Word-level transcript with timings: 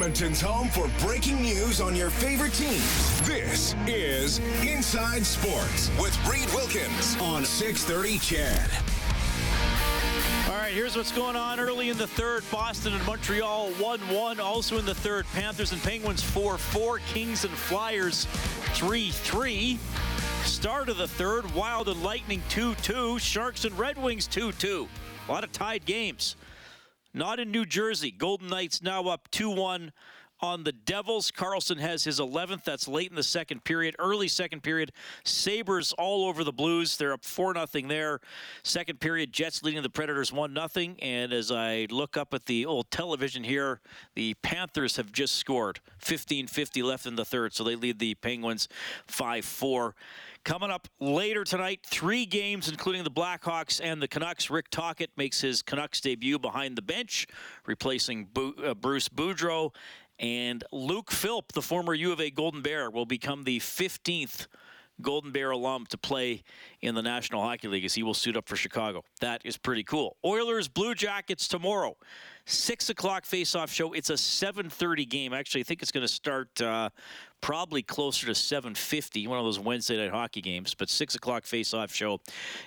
Edmonton's 0.00 0.40
home 0.40 0.68
for 0.68 0.88
breaking 1.06 1.42
news 1.42 1.78
on 1.78 1.94
your 1.94 2.08
favorite 2.08 2.54
teams. 2.54 3.20
This 3.28 3.74
is 3.86 4.38
Inside 4.66 5.26
Sports 5.26 5.90
with 6.00 6.16
Reed 6.26 6.48
Wilkins 6.54 7.18
on 7.20 7.44
630 7.44 8.18
Ched. 8.18 8.70
All 10.48 10.56
right, 10.56 10.72
here's 10.72 10.96
what's 10.96 11.12
going 11.12 11.36
on 11.36 11.60
early 11.60 11.90
in 11.90 11.98
the 11.98 12.06
third. 12.06 12.44
Boston 12.50 12.94
and 12.94 13.04
Montreal 13.04 13.72
1 13.72 14.00
1. 14.00 14.40
Also 14.40 14.78
in 14.78 14.86
the 14.86 14.94
third, 14.94 15.26
Panthers 15.34 15.72
and 15.72 15.82
Penguins 15.82 16.22
4 16.22 16.56
4. 16.56 16.98
Kings 17.00 17.44
and 17.44 17.52
Flyers 17.52 18.24
3 18.72 19.10
3. 19.10 19.78
Start 20.44 20.88
of 20.88 20.96
the 20.96 21.08
third, 21.08 21.54
Wild 21.54 21.90
and 21.90 22.02
Lightning 22.02 22.42
2 22.48 22.74
2. 22.76 23.18
Sharks 23.18 23.66
and 23.66 23.78
Red 23.78 24.02
Wings 24.02 24.26
2 24.26 24.52
2. 24.52 24.88
A 25.28 25.30
lot 25.30 25.44
of 25.44 25.52
tied 25.52 25.84
games. 25.84 26.36
Not 27.12 27.40
in 27.40 27.50
New 27.50 27.66
Jersey. 27.66 28.10
Golden 28.10 28.48
Knights 28.48 28.82
now 28.82 29.08
up 29.08 29.28
2 29.30 29.50
1 29.50 29.92
on 30.42 30.64
the 30.64 30.72
Devils. 30.72 31.30
Karlsson 31.30 31.78
has 31.78 32.04
his 32.04 32.20
11th. 32.20 32.64
That's 32.64 32.88
late 32.88 33.10
in 33.10 33.16
the 33.16 33.22
second 33.22 33.64
period, 33.64 33.96
early 33.98 34.28
second 34.28 34.62
period. 34.62 34.92
Sabres 35.24 35.92
all 35.92 36.24
over 36.24 36.44
the 36.44 36.52
Blues. 36.52 36.96
They're 36.96 37.12
up 37.12 37.24
4 37.24 37.54
0 37.54 37.88
there. 37.88 38.20
Second 38.62 39.00
period, 39.00 39.32
Jets 39.32 39.62
leading 39.62 39.82
the 39.82 39.90
Predators 39.90 40.32
1 40.32 40.54
0. 40.54 40.94
And 41.00 41.32
as 41.32 41.50
I 41.50 41.86
look 41.90 42.16
up 42.16 42.34
at 42.34 42.46
the 42.46 42.66
old 42.66 42.90
television 42.90 43.44
here, 43.44 43.80
the 44.14 44.34
Panthers 44.42 44.96
have 44.96 45.12
just 45.12 45.36
scored 45.36 45.80
15 45.98 46.46
50 46.46 46.82
left 46.82 47.06
in 47.06 47.16
the 47.16 47.24
third. 47.24 47.54
So 47.54 47.64
they 47.64 47.76
lead 47.76 47.98
the 47.98 48.14
Penguins 48.14 48.68
5 49.06 49.44
4. 49.44 49.94
Coming 50.42 50.70
up 50.70 50.88
later 51.00 51.44
tonight, 51.44 51.80
three 51.84 52.24
games, 52.24 52.68
including 52.68 53.04
the 53.04 53.10
Blackhawks 53.10 53.78
and 53.82 54.00
the 54.00 54.08
Canucks. 54.08 54.48
Rick 54.48 54.70
Tocchet 54.70 55.10
makes 55.14 55.42
his 55.42 55.60
Canucks 55.60 56.00
debut 56.00 56.38
behind 56.38 56.76
the 56.76 56.82
bench, 56.82 57.26
replacing 57.66 58.26
uh, 58.64 58.72
Bruce 58.72 59.08
Boudreau. 59.10 59.72
And 60.20 60.62
Luke 60.70 61.10
Philp, 61.10 61.52
the 61.52 61.62
former 61.62 61.94
U 61.94 62.12
of 62.12 62.20
A 62.20 62.30
Golden 62.30 62.60
Bear, 62.60 62.90
will 62.90 63.06
become 63.06 63.44
the 63.44 63.58
15th 63.58 64.46
Golden 65.00 65.32
Bear 65.32 65.50
alum 65.50 65.86
to 65.86 65.98
play 65.98 66.42
in 66.80 66.94
the 66.94 67.02
National 67.02 67.42
Hockey 67.42 67.68
League 67.68 67.84
as 67.84 67.94
he 67.94 68.02
will 68.02 68.14
suit 68.14 68.36
up 68.36 68.48
for 68.48 68.56
Chicago. 68.56 69.04
That 69.20 69.42
is 69.44 69.56
pretty 69.56 69.84
cool. 69.84 70.16
Oilers 70.24 70.68
Blue 70.68 70.94
Jackets 70.94 71.48
tomorrow. 71.48 71.96
Six 72.46 72.88
o'clock 72.90 73.26
face-off 73.26 73.70
show. 73.70 73.92
It's 73.92 74.10
a 74.10 74.14
7:30 74.14 75.08
game. 75.08 75.32
Actually, 75.32 75.60
I 75.60 75.64
think 75.64 75.82
it's 75.82 75.92
going 75.92 76.06
to 76.06 76.12
start 76.12 76.60
uh, 76.60 76.90
probably 77.40 77.82
closer 77.82 78.26
to 78.26 78.32
7:50. 78.32 79.28
One 79.28 79.38
of 79.38 79.44
those 79.44 79.60
Wednesday 79.60 79.98
night 79.98 80.10
hockey 80.10 80.40
games, 80.40 80.74
but 80.74 80.90
six 80.90 81.14
o'clock 81.14 81.44
face-off 81.44 81.92
show, 81.92 82.18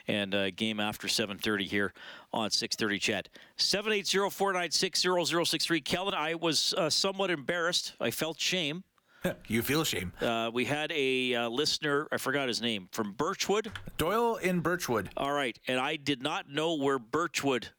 and 0.07 0.33
uh, 0.33 0.51
game 0.51 0.79
after 0.79 1.07
7:30 1.07 1.67
here 1.67 1.93
on 2.31 2.49
6:30. 2.49 2.99
Ched 2.99 3.25
780-496-0063. 3.57 5.83
Kellen, 5.83 6.13
I 6.13 6.35
was 6.35 6.73
uh, 6.77 6.89
somewhat 6.89 7.29
embarrassed. 7.29 7.93
I 7.99 8.11
felt 8.11 8.39
shame. 8.39 8.85
you 9.47 9.61
feel 9.61 9.83
shame. 9.83 10.11
Uh, 10.21 10.51
we 10.53 10.65
had 10.65 10.91
a 10.91 11.35
uh, 11.35 11.49
listener, 11.49 12.07
I 12.11 12.17
forgot 12.17 12.47
his 12.47 12.61
name, 12.61 12.89
from 12.91 13.13
Birchwood. 13.13 13.71
Doyle 13.97 14.35
in 14.35 14.59
Birchwood. 14.59 15.09
All 15.17 15.31
right, 15.31 15.57
and 15.67 15.79
I 15.79 15.95
did 15.95 16.21
not 16.21 16.49
know 16.49 16.75
where 16.75 16.99
Birchwood 16.99 17.69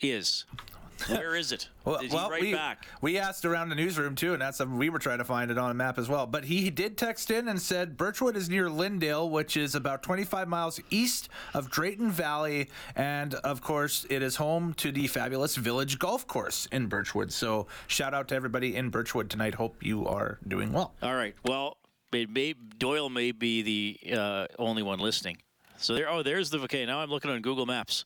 is. 0.00 0.44
Where 1.16 1.36
is 1.36 1.52
it? 1.52 1.68
Well, 1.84 1.98
Did 2.00 2.10
he 2.10 2.16
well, 2.16 2.30
write 2.30 2.42
we, 2.42 2.52
back? 2.52 2.86
we 3.00 3.18
asked 3.18 3.44
around 3.44 3.68
the 3.68 3.74
newsroom 3.74 4.14
too, 4.14 4.32
and 4.32 4.42
that's 4.42 4.58
something 4.58 4.78
we 4.78 4.88
were 4.90 4.98
trying 4.98 5.18
to 5.18 5.24
find 5.24 5.50
it 5.50 5.58
on 5.58 5.70
a 5.70 5.74
map 5.74 5.98
as 5.98 6.08
well. 6.08 6.26
But 6.26 6.44
he 6.44 6.70
did 6.70 6.96
text 6.96 7.30
in 7.30 7.48
and 7.48 7.60
said 7.60 7.96
Birchwood 7.96 8.36
is 8.36 8.48
near 8.48 8.68
Lindale, 8.68 9.30
which 9.30 9.56
is 9.56 9.74
about 9.74 10.02
25 10.02 10.48
miles 10.48 10.80
east 10.90 11.28
of 11.54 11.70
Drayton 11.70 12.10
Valley, 12.10 12.68
and 12.94 13.34
of 13.34 13.60
course, 13.60 14.06
it 14.10 14.22
is 14.22 14.36
home 14.36 14.74
to 14.74 14.90
the 14.90 15.06
fabulous 15.06 15.56
Village 15.56 15.98
Golf 15.98 16.26
Course 16.26 16.66
in 16.72 16.86
Birchwood. 16.86 17.32
So, 17.32 17.66
shout 17.86 18.14
out 18.14 18.28
to 18.28 18.34
everybody 18.34 18.74
in 18.74 18.90
Birchwood 18.90 19.30
tonight. 19.30 19.54
Hope 19.54 19.84
you 19.84 20.06
are 20.06 20.38
doing 20.46 20.72
well. 20.72 20.94
All 21.02 21.14
right. 21.14 21.34
Well, 21.44 21.76
may, 22.12 22.54
Doyle 22.78 23.10
may 23.10 23.32
be 23.32 23.62
the 23.62 24.16
uh, 24.16 24.46
only 24.58 24.82
one 24.82 24.98
listening. 24.98 25.38
So 25.78 25.94
there. 25.94 26.08
Oh, 26.08 26.22
there's 26.22 26.50
the. 26.50 26.58
Okay, 26.60 26.86
now 26.86 27.00
I'm 27.00 27.10
looking 27.10 27.30
on 27.30 27.40
Google 27.42 27.66
Maps. 27.66 28.04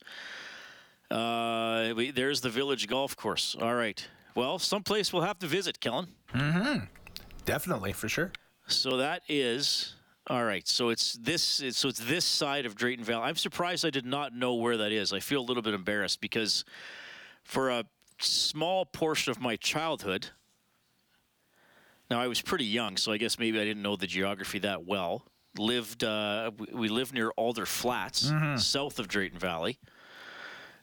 Uh, 1.11 1.93
we, 1.95 2.11
there's 2.11 2.41
the 2.41 2.49
Village 2.49 2.87
Golf 2.87 3.15
Course. 3.15 3.55
All 3.61 3.75
right. 3.75 4.05
Well, 4.35 4.59
someplace 4.59 5.11
we'll 5.11 5.23
have 5.23 5.39
to 5.39 5.47
visit, 5.47 5.79
Kellen. 5.79 6.07
Mm-hmm. 6.33 6.85
Definitely, 7.45 7.91
for 7.93 8.07
sure. 8.07 8.31
So 8.67 8.97
that 8.97 9.23
is 9.27 9.95
all 10.27 10.43
right. 10.45 10.65
So 10.67 10.89
it's 10.89 11.13
this. 11.13 11.59
It's, 11.59 11.77
so 11.77 11.89
it's 11.89 11.99
this 11.99 12.23
side 12.23 12.65
of 12.65 12.75
Drayton 12.75 13.03
Valley. 13.03 13.23
I'm 13.23 13.35
surprised 13.35 13.85
I 13.85 13.89
did 13.89 14.05
not 14.05 14.33
know 14.33 14.55
where 14.55 14.77
that 14.77 14.91
is. 14.93 15.11
I 15.11 15.19
feel 15.19 15.41
a 15.41 15.43
little 15.43 15.63
bit 15.63 15.73
embarrassed 15.73 16.21
because 16.21 16.63
for 17.43 17.69
a 17.69 17.83
small 18.19 18.85
portion 18.85 19.31
of 19.31 19.41
my 19.41 19.55
childhood. 19.57 20.27
Now 22.09 22.21
I 22.21 22.27
was 22.27 22.41
pretty 22.41 22.65
young, 22.65 22.97
so 22.97 23.11
I 23.11 23.17
guess 23.17 23.39
maybe 23.39 23.59
I 23.59 23.63
didn't 23.65 23.81
know 23.83 23.95
the 23.95 24.07
geography 24.07 24.59
that 24.59 24.85
well. 24.85 25.25
Lived. 25.57 26.03
Uh, 26.05 26.51
we- 26.57 26.67
we 26.73 26.87
lived 26.89 27.13
near 27.13 27.31
Alder 27.31 27.65
Flats, 27.65 28.31
south 28.57 28.99
of 28.99 29.07
Drayton 29.09 29.39
Valley. 29.39 29.79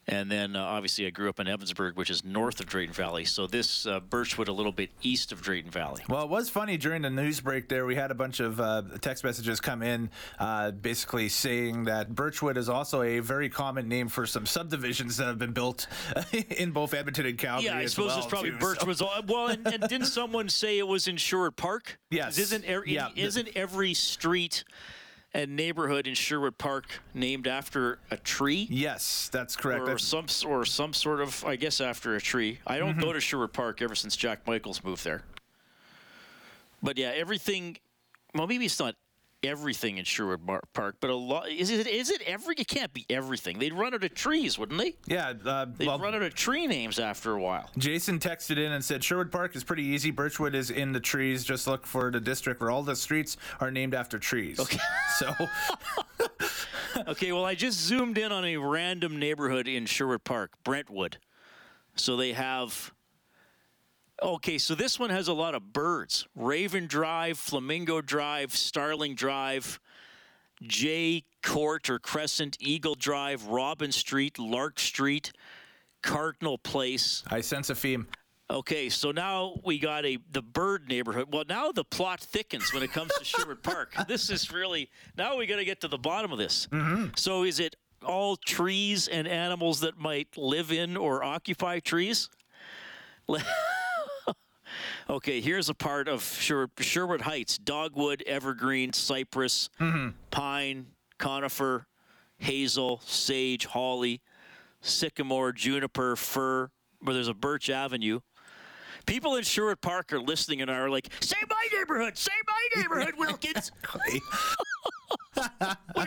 And 0.08 0.30
then 0.30 0.56
uh, 0.56 0.62
obviously 0.64 1.06
I 1.06 1.10
grew 1.10 1.28
up 1.28 1.38
in 1.38 1.46
Evansburg, 1.46 1.96
which 1.96 2.08
is 2.08 2.24
north 2.24 2.60
of 2.60 2.66
Drayton 2.66 2.94
Valley. 2.94 3.26
So 3.26 3.46
this 3.46 3.84
uh, 3.86 4.00
Birchwood 4.00 4.48
a 4.48 4.52
little 4.52 4.72
bit 4.72 4.91
east 5.02 5.32
of 5.32 5.42
Drayton 5.42 5.70
Valley. 5.70 6.02
Well, 6.08 6.22
it 6.24 6.30
was 6.30 6.48
funny 6.48 6.78
during 6.78 7.02
the 7.02 7.10
news 7.10 7.41
break 7.41 7.69
there. 7.69 7.84
We 7.84 7.94
had 7.94 8.10
a 8.10 8.14
bunch 8.14 8.41
of 8.41 8.58
uh, 8.58 8.82
text 9.00 9.22
messages 9.22 9.60
come 9.60 9.82
in 9.82 10.08
uh, 10.38 10.70
basically 10.70 11.28
saying 11.28 11.84
that 11.84 12.14
Birchwood 12.14 12.56
is 12.56 12.70
also 12.70 13.02
a 13.02 13.20
very 13.20 13.50
common 13.50 13.86
name 13.86 14.08
for 14.08 14.24
some 14.26 14.47
subdivisions 14.47 15.18
that 15.18 15.26
have 15.26 15.38
been 15.38 15.52
built 15.52 15.86
in 16.32 16.70
both 16.72 16.94
Edmonton 16.94 17.26
and 17.26 17.36
Calgary. 17.36 17.66
Yeah, 17.66 17.76
I 17.76 17.82
as 17.82 17.92
suppose 17.92 18.08
well, 18.08 18.18
it's 18.18 18.26
probably 18.26 18.50
too, 18.52 18.94
so- 18.94 19.06
all 19.06 19.22
Well, 19.26 19.48
and, 19.48 19.66
and 19.66 19.82
didn't 19.88 20.06
someone 20.06 20.48
say 20.48 20.78
it 20.78 20.88
was 20.88 21.06
in 21.06 21.18
Sherwood 21.18 21.56
Park? 21.56 21.98
Yes. 22.10 22.38
Isn't 22.38 22.64
every, 22.64 22.94
Yeah, 22.94 23.08
isn't 23.14 23.50
every 23.54 23.92
street 23.92 24.64
and 25.34 25.55
neighborhood 25.56 26.06
in 26.06 26.15
Sherwood 26.15 26.56
Park 26.59 27.00
named 27.15 27.47
after 27.47 27.99
a 28.11 28.16
tree? 28.16 28.66
Yes, 28.71 29.28
that's 29.33 29.56
correct. 29.56 29.83
Or 29.83 29.87
That's- 29.97 30.05
some 30.05 30.27
or 30.50 30.65
some 30.65 30.93
sort 30.94 31.21
of, 31.21 31.44
I 31.44 31.56
guess, 31.56 31.81
after 31.81 32.16
a 32.16 32.21
tree. 32.21 32.61
I 32.66 32.78
don't 32.78 32.93
Mm-hmm. 32.93 33.00
go 33.00 33.12
to 33.12 33.21
Sherwood 33.21 33.53
Park 33.53 33.83
ever 33.83 33.94
since 33.94 34.16
Jack 34.16 34.47
Michaels 34.47 34.83
moved 34.83 35.05
there. 35.05 35.22
But 36.83 36.97
yeah, 36.97 37.12
everything. 37.15 37.77
Well, 38.34 38.47
maybe 38.47 38.65
it's 38.66 38.78
not 38.78 38.94
everything 39.43 39.99
in 39.99 40.04
Sherwood 40.04 40.41
Park, 40.72 40.97
but 41.00 41.10
a 41.10 41.15
lot. 41.15 41.49
Is 41.49 41.71
it? 41.71 41.87
Is 41.87 42.10
it 42.10 42.22
every? 42.22 42.54
It 42.59 42.69
can't 42.69 42.93
be 42.93 43.06
everything. 43.10 43.59
They'd 43.59 43.72
run 43.75 43.94
out 43.94 44.04
of 44.04 44.15
trees, 44.15 44.59
wouldn't 44.59 44.81
they? 44.81 44.94
yeah, 45.06 45.32
uh, 45.44 45.66
They'd 45.76 45.87
well, 45.87 45.99
run 45.99 46.15
out 46.15 46.22
of 46.22 46.34
tree 46.34 46.66
names 46.66 46.99
after 46.99 47.32
a 47.32 47.41
while. 47.41 47.71
Jason 47.78 48.19
texted 48.19 48.56
in 48.59 48.72
and 48.72 48.84
said 48.84 49.03
Sherwood 49.03 49.31
Park 49.32 49.56
is 49.56 49.65
pretty 49.65 49.84
easy. 49.84 50.10
Birchwood 50.10 50.54
is 50.54 50.71
in 50.71 50.93
the 50.93 51.00
trees. 51.00 51.44
Just 51.44 51.66
look 51.66 51.87
for 51.87 52.10
the 52.10 52.21
district 52.21 52.60
where 52.60 52.71
all 52.71 52.82
the 52.82 52.97
streets 52.97 53.37
are 53.60 53.71
named 53.71 53.94
after 53.94 54.19
trees. 54.19 54.59
Okay. 54.60 54.78
So, 55.16 55.34
Okay, 57.07 57.33
well, 57.33 57.45
I 57.45 57.54
just 57.54 57.78
zoomed 57.80 58.18
in 58.18 58.33
on 58.33 58.45
a 58.45 58.57
random 58.57 59.18
neighborhood 59.18 59.68
in 59.68 59.86
Sherwood 59.86 60.24
Park, 60.24 60.53
Brentwood. 60.65 61.18
So 61.95 62.16
they 62.16 62.33
have. 62.33 62.92
Okay, 64.20 64.59
so 64.59 64.74
this 64.74 64.98
one 64.98 65.10
has 65.10 65.28
a 65.28 65.32
lot 65.32 65.54
of 65.54 65.72
birds 65.72 66.26
Raven 66.34 66.86
Drive, 66.86 67.38
Flamingo 67.38 68.00
Drive, 68.00 68.54
Starling 68.54 69.15
Drive, 69.15 69.78
J 70.62 71.24
Court 71.42 71.88
or 71.88 71.98
Crescent, 71.98 72.56
Eagle 72.60 72.97
Drive, 72.97 73.47
Robin 73.47 73.92
Street, 73.92 74.38
Lark 74.38 74.80
Street, 74.80 75.32
Cardinal 76.03 76.59
Place. 76.59 77.22
I 77.30 77.41
sense 77.41 77.70
a 77.70 77.74
theme. 77.74 78.09
Okay, 78.50 78.88
so 78.88 79.12
now 79.12 79.60
we 79.62 79.78
got 79.78 80.04
a 80.04 80.18
the 80.32 80.42
bird 80.42 80.88
neighborhood. 80.88 81.28
Well, 81.30 81.44
now 81.48 81.71
the 81.71 81.84
plot 81.84 82.21
thickens 82.21 82.72
when 82.72 82.82
it 82.82 82.91
comes 82.91 83.12
to 83.18 83.24
Sherwood 83.24 83.62
Park. 83.62 83.94
This 84.09 84.30
is 84.30 84.50
really 84.50 84.91
now 85.16 85.36
we 85.36 85.47
got 85.47 85.56
to 85.56 85.64
get 85.64 85.82
to 85.82 85.88
the 85.88 85.98
bottom 85.98 86.32
of 86.32 86.38
this. 86.38 86.66
Mm-hmm. 86.72 87.09
So 87.16 87.44
is 87.44 87.60
it 87.60 87.76
all 88.03 88.36
trees 88.36 89.06
and 89.06 89.28
animals 89.28 89.80
that 89.80 89.98
might 89.98 90.36
live 90.36 90.72
in 90.72 90.97
or 90.97 91.22
occupy 91.22 91.78
trees? 91.80 92.30
Okay, 95.10 95.41
here's 95.41 95.69
a 95.71 95.75
part 95.75 96.07
of 96.07 96.22
Sher- 96.22 96.69
Sherwood 96.78 97.22
Heights: 97.22 97.57
dogwood, 97.59 98.22
evergreen, 98.27 98.93
cypress, 98.93 99.71
pine, 100.31 100.87
conifer, 101.19 101.87
hazel, 102.37 103.01
sage, 103.05 103.65
holly, 103.66 104.21
sycamore, 104.83 105.53
juniper, 105.53 106.15
fir. 106.16 106.71
Where 107.01 107.15
there's 107.15 107.28
a 107.28 107.34
Birch 107.34 107.71
Avenue. 107.71 108.21
People 109.07 109.37
in 109.37 109.45
Sherwood 109.45 109.81
Park 109.81 110.13
are 110.13 110.21
listening 110.21 110.60
and 110.60 110.71
are 110.71 110.91
like, 110.91 111.09
"Say 111.21 111.37
my 111.49 111.69
neighborhood, 111.78 112.19
say 112.19 112.33
my 112.47 112.69
neighborhood, 112.83 113.15
Wilkins." 113.19 113.71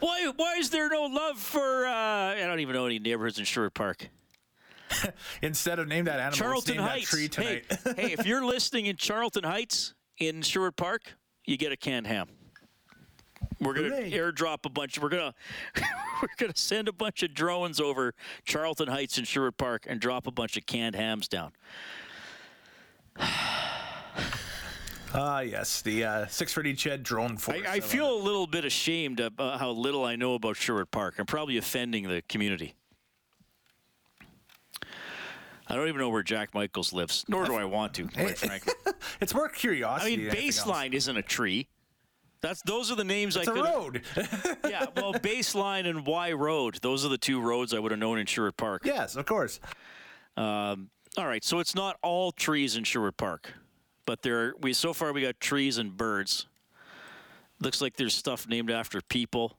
Why? 0.00 0.32
Why 0.34 0.54
is 0.58 0.70
there 0.70 0.88
no 0.88 1.04
love 1.04 1.38
for? 1.38 1.86
Uh, 1.86 1.92
I 2.34 2.44
don't 2.46 2.58
even 2.60 2.74
know 2.74 2.86
any 2.86 2.98
neighborhoods 2.98 3.38
in 3.38 3.44
Sherwood 3.44 3.74
Park. 3.74 4.08
Instead 5.42 5.78
of 5.78 5.88
name 5.88 6.04
that 6.06 6.20
animal, 6.20 6.36
Charlton 6.36 6.76
name 6.76 6.86
Heights. 6.86 7.10
that 7.10 7.16
tree 7.16 7.28
tonight. 7.28 7.64
Hey, 7.68 7.92
hey, 7.96 8.12
if 8.12 8.26
you're 8.26 8.44
listening 8.44 8.86
in 8.86 8.96
Charlton 8.96 9.44
Heights 9.44 9.94
in 10.18 10.42
Sherwood 10.42 10.76
Park, 10.76 11.14
you 11.44 11.56
get 11.56 11.72
a 11.72 11.76
canned 11.76 12.06
ham. 12.06 12.28
We're 13.60 13.74
gonna 13.74 13.88
Hooray. 13.88 14.10
airdrop 14.12 14.64
a 14.64 14.70
bunch. 14.70 14.98
We're 14.98 15.10
gonna 15.10 15.34
we're 16.22 16.28
gonna 16.38 16.56
send 16.56 16.88
a 16.88 16.92
bunch 16.92 17.22
of 17.22 17.34
drones 17.34 17.78
over 17.80 18.14
Charlton 18.44 18.88
Heights 18.88 19.18
in 19.18 19.24
Sherwood 19.24 19.56
Park 19.58 19.86
and 19.88 20.00
drop 20.00 20.26
a 20.26 20.30
bunch 20.30 20.56
of 20.56 20.66
canned 20.66 20.94
hams 20.94 21.28
down. 21.28 21.52
Ah, 25.12 25.40
yes, 25.40 25.82
the 25.82 26.04
uh, 26.04 26.26
630 26.28 26.74
Ched 26.76 27.02
drone 27.02 27.36
force. 27.36 27.58
I, 27.66 27.72
I 27.74 27.80
feel 27.80 28.14
a 28.14 28.22
little 28.22 28.46
bit 28.46 28.64
ashamed 28.64 29.18
about 29.18 29.58
how 29.58 29.70
little 29.70 30.04
I 30.04 30.14
know 30.14 30.34
about 30.34 30.56
Sherwood 30.56 30.92
Park. 30.92 31.16
I'm 31.18 31.26
probably 31.26 31.56
offending 31.56 32.06
the 32.06 32.22
community. 32.28 32.74
I 35.70 35.74
don't 35.76 35.88
even 35.88 36.00
know 36.00 36.08
where 36.10 36.22
Jack 36.22 36.52
Michaels 36.54 36.92
lives, 36.92 37.24
nor 37.28 37.44
do 37.46 37.54
I 37.54 37.64
want 37.64 37.94
to, 37.94 38.08
quite 38.08 38.36
frankly. 38.46 38.72
it's 39.20 39.32
more 39.34 39.48
curiosity. 39.48 40.14
I 40.14 40.16
mean, 40.16 40.26
than 40.26 40.36
anything 40.36 40.58
else. 40.58 40.66
baseline 40.66 40.92
isn't 40.94 41.16
a 41.16 41.22
tree. 41.22 41.68
That's 42.42 42.62
those 42.62 42.90
are 42.90 42.94
the 42.96 43.04
names 43.04 43.36
I 43.36 43.44
could. 43.44 43.56
It's 43.56 43.66
I 43.66 43.70
a 43.70 43.74
could. 43.74 44.56
road. 44.56 44.58
Yeah, 44.70 44.86
well, 44.96 45.12
baseline 45.14 45.86
and 45.88 46.06
Wye 46.06 46.32
Road. 46.32 46.78
Those 46.80 47.04
are 47.04 47.08
the 47.08 47.18
two 47.18 47.40
roads 47.40 47.72
I 47.74 47.78
would 47.78 47.90
have 47.92 48.00
known 48.00 48.18
in 48.18 48.26
Sherwood 48.26 48.56
Park. 48.56 48.82
yes, 48.84 49.14
of 49.16 49.26
course. 49.26 49.60
Um, 50.36 50.90
all 51.18 51.26
right, 51.26 51.44
so 51.44 51.58
it's 51.58 51.74
not 51.74 51.96
all 52.02 52.32
trees 52.32 52.76
in 52.76 52.84
Sherwood 52.84 53.16
Park, 53.16 53.52
but 54.06 54.22
there 54.22 54.40
are, 54.40 54.54
we 54.60 54.72
so 54.72 54.92
far 54.94 55.12
we 55.12 55.22
got 55.22 55.38
trees 55.40 55.76
and 55.78 55.96
birds. 55.96 56.46
Looks 57.60 57.80
like 57.82 57.96
there's 57.96 58.14
stuff 58.14 58.48
named 58.48 58.70
after 58.70 59.00
people. 59.02 59.56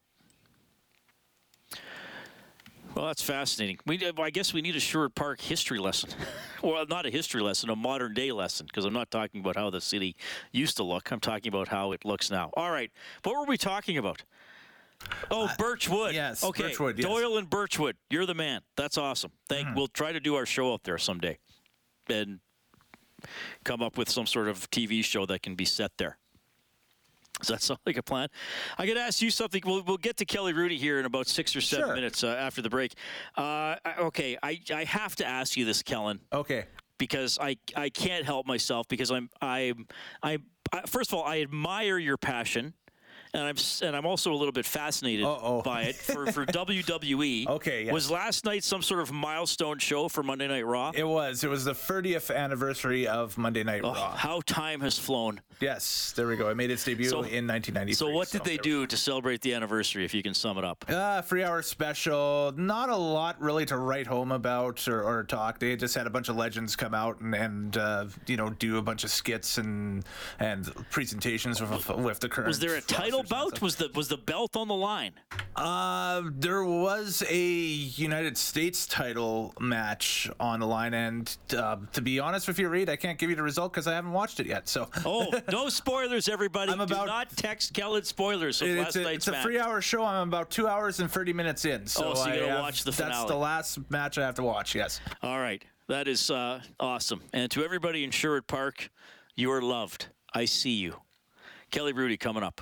Well, 2.95 3.05
that's 3.07 3.21
fascinating. 3.21 3.77
We, 3.85 3.99
I 4.17 4.29
guess 4.29 4.53
we 4.53 4.61
need 4.61 4.75
a 4.75 4.79
Sherwood 4.79 5.15
Park 5.15 5.39
history 5.39 5.79
lesson. 5.79 6.09
well, 6.61 6.85
not 6.88 7.05
a 7.05 7.09
history 7.09 7.41
lesson, 7.41 7.69
a 7.69 7.75
modern 7.75 8.13
day 8.13 8.31
lesson, 8.31 8.65
because 8.65 8.85
I'm 8.85 8.93
not 8.93 9.09
talking 9.11 9.41
about 9.41 9.55
how 9.55 9.69
the 9.69 9.81
city 9.81 10.15
used 10.51 10.77
to 10.77 10.83
look. 10.83 11.11
I'm 11.11 11.19
talking 11.19 11.49
about 11.49 11.69
how 11.69 11.93
it 11.93 12.03
looks 12.03 12.29
now. 12.29 12.51
All 12.53 12.71
right, 12.71 12.91
what 13.23 13.35
were 13.35 13.45
we 13.45 13.57
talking 13.57 13.97
about? 13.97 14.23
Oh, 15.31 15.49
Birchwood. 15.57 16.13
yes, 16.13 16.43
Okay. 16.43 16.63
Birchwood, 16.63 16.97
yes. 16.97 17.07
Doyle 17.07 17.38
and 17.38 17.49
Birchwood. 17.49 17.95
You're 18.09 18.27
the 18.27 18.35
man. 18.35 18.61
That's 18.77 18.97
awesome. 18.97 19.31
Thank. 19.49 19.69
Hmm. 19.69 19.75
We'll 19.75 19.88
try 19.88 20.11
to 20.11 20.19
do 20.19 20.35
our 20.35 20.45
show 20.45 20.73
out 20.73 20.83
there 20.83 20.97
someday, 20.97 21.39
and 22.07 22.39
come 23.63 23.81
up 23.81 23.97
with 23.97 24.09
some 24.09 24.25
sort 24.25 24.47
of 24.47 24.69
TV 24.69 25.03
show 25.03 25.25
that 25.25 25.41
can 25.41 25.55
be 25.55 25.65
set 25.65 25.91
there. 25.97 26.17
Does 27.45 27.47
that 27.49 27.61
sound 27.61 27.79
like 27.85 27.97
a 27.97 28.03
plan? 28.03 28.27
I 28.77 28.85
could 28.85 28.97
ask 28.97 29.21
you 29.21 29.31
something. 29.31 29.61
We'll, 29.65 29.83
we'll 29.83 29.97
get 29.97 30.17
to 30.17 30.25
Kelly 30.25 30.53
Hrudey 30.53 30.77
here 30.77 30.99
in 30.99 31.05
about 31.05 31.27
six 31.27 31.55
or 31.55 31.61
seven 31.61 31.88
Sure. 31.88 31.95
minutes 31.95 32.23
uh, 32.23 32.27
after 32.27 32.61
the 32.61 32.69
break. 32.69 32.93
Uh, 33.35 33.75
okay, 33.99 34.38
I, 34.43 34.59
I 34.73 34.83
have 34.83 35.15
to 35.17 35.25
ask 35.25 35.57
you 35.57 35.65
this, 35.65 35.81
Kellen 35.81 36.19
Okay. 36.31 36.65
because 36.97 37.38
I 37.41 37.57
I 37.75 37.89
can't 37.89 38.25
help 38.25 38.45
myself 38.45 38.88
because 38.88 39.11
I'm 39.11 39.29
I'm 39.41 39.88
I, 40.21 40.38
I 40.71 40.81
first 40.85 41.11
of 41.11 41.15
all 41.19 41.23
I 41.25 41.41
admire 41.41 41.97
your 41.97 42.17
passion. 42.17 42.73
And 43.33 43.44
I'm 43.44 43.56
and 43.81 43.95
I'm 43.95 44.06
also 44.06 44.33
a 44.33 44.36
little 44.36 44.51
bit 44.51 44.66
fascinated 44.66 45.25
Uh-oh. 45.25 45.62
by 45.62 45.83
it 45.83 45.95
for, 45.95 46.30
for 46.33 46.45
WWE. 46.48 47.48
Okay, 47.48 47.86
yes. 47.86 47.94
Was 47.94 48.12
last 48.12 48.44
night 48.44 48.62
some 48.63 48.81
sort 48.81 49.00
of 49.00 49.12
milestone 49.13 49.80
show 49.80 50.10
for 50.10 50.22
Monday 50.22 50.48
Night 50.50 50.66
Raw? 50.66 50.92
It 50.94 51.07
was. 51.07 51.44
It 51.45 51.50
was 51.50 51.63
the 51.63 51.72
30th 51.74 52.36
anniversary 52.36 53.07
of 53.07 53.38
Monday 53.38 53.63
Night 53.63 53.81
Oh, 53.86 53.94
Raw. 53.94 54.16
how 54.16 54.42
time 54.45 54.81
has 54.81 55.00
flown. 55.00 55.39
Yes, 55.62 56.13
there 56.18 56.28
we 56.28 56.36
go. 56.36 56.50
It 56.50 56.57
made 56.57 56.72
its 56.72 56.83
debut 56.83 57.07
So- 57.07 57.19
in 57.19 57.48
1993. 57.48 57.94
So 57.94 58.10
what 58.10 58.30
did 58.31 58.44
they 58.44 58.57
do 58.57 58.86
to 58.86 58.98
celebrate 58.98 59.39
the 59.42 59.54
anniversary? 59.54 60.04
If 60.04 60.13
you 60.13 60.24
can 60.24 60.34
sum 60.34 60.57
it 60.57 60.66
up. 60.66 60.84
Uh, 60.89 61.22
free 61.22 61.44
hour 61.44 61.62
special. 61.62 62.54
Not 62.57 62.89
a 62.89 62.95
lot 62.98 63.39
really 63.42 63.66
to 63.68 63.77
write 63.77 64.07
home 64.07 64.34
about 64.34 64.88
or, 64.89 65.04
or 65.04 65.24
talk. 65.24 65.60
They 65.60 65.75
just 65.77 65.95
had 65.95 66.06
a 66.06 66.10
bunch 66.10 66.27
of 66.27 66.36
legends 66.36 66.75
come 66.75 66.94
out 66.94 67.22
and, 67.22 67.34
and 67.34 67.77
uh, 67.77 68.06
you 68.27 68.36
know 68.36 68.50
do 68.50 68.77
a 68.77 68.81
bunch 68.81 69.06
of 69.06 69.10
skits 69.12 69.57
and 69.57 70.04
and 70.39 70.69
presentations 70.89 71.62
with, 71.62 71.88
with 71.89 72.19
the 72.19 72.27
current. 72.27 72.48
Was 72.50 72.60
there 72.60 72.75
a 72.75 72.81
title 72.81 73.20
rosters 73.29 73.51
bout? 73.51 73.62
Was 73.62 73.75
the 73.75 73.89
was 73.95 74.07
the 74.07 74.18
belt 74.18 74.56
on 74.56 74.68
the 74.68 74.75
line? 74.75 75.13
Uh, 75.56 76.23
there 76.33 76.63
was 76.63 77.23
a 77.29 77.38
United 77.44 78.38
States 78.38 78.85
title 78.88 79.53
match 79.59 80.29
on 80.39 80.59
the 80.62 80.65
line, 80.65 80.94
and 80.94 81.35
uh, 81.56 81.75
to 81.94 82.01
be 82.01 82.19
honest 82.19 82.47
with 82.47 82.57
you, 82.57 82.69
Reed, 82.69 82.89
I 82.89 82.95
can't 82.95 83.18
give 83.19 83.29
you 83.29 83.35
the 83.35 83.44
result 83.44 83.73
because 83.73 83.85
I 83.88 83.94
haven't 83.94 84.13
watched 84.13 84.39
it 84.39 84.47
yet. 84.47 84.68
So 84.69 84.89
Oh, 85.06 85.31
no 85.51 85.68
spoilers, 85.69 86.29
everybody! 86.29 86.71
I'm 86.71 86.77
Do 86.85 86.94
not 86.95 87.29
text 87.35 87.73
Kellen 87.73 88.03
spoilers 88.03 88.62
of 88.62 88.69
It- 88.69 88.77
last 88.79 88.88
it's 88.88 88.95
a, 88.95 89.01
night's 89.03 89.15
it's 89.18 89.27
a 89.27 89.31
match. 89.31 89.44
three-hour 89.44 89.81
show. 89.81 90.03
I'm 90.06 90.27
about 90.29 90.50
two 90.50 90.67
hours 90.67 91.00
and 91.00 91.12
thirty 91.12 91.33
minutes 91.33 91.65
in. 91.65 91.85
So, 91.85 92.12
Oh, 92.12 92.13
so 92.13 92.27
you 92.27 92.35
gotta 92.39 92.47
have- 92.51 92.59
watch 92.62 92.83
the 92.83 92.91
final. 92.91 93.17
That's 93.19 93.29
the 93.31 93.38
last 93.38 93.91
match 93.91 94.17
I 94.17 94.21
have 94.25 94.35
to 94.35 94.44
watch. 94.44 94.74
Yes. 94.75 95.01
All 95.21 95.39
right. 95.39 95.63
That 95.88 96.07
is 96.07 96.29
uh, 96.31 96.62
awesome. 96.79 97.21
And 97.33 97.51
to 97.51 97.63
everybody 97.65 98.03
in 98.06 98.12
Sherwood 98.12 98.47
Park, 98.47 98.89
you 99.35 99.51
are 99.51 99.62
loved. 99.62 100.07
I 100.33 100.45
see 100.45 100.71
you. 100.71 100.95
Kelly 101.69 101.91
Hrudey 101.91 102.17
coming 102.19 102.44
up. 102.44 102.62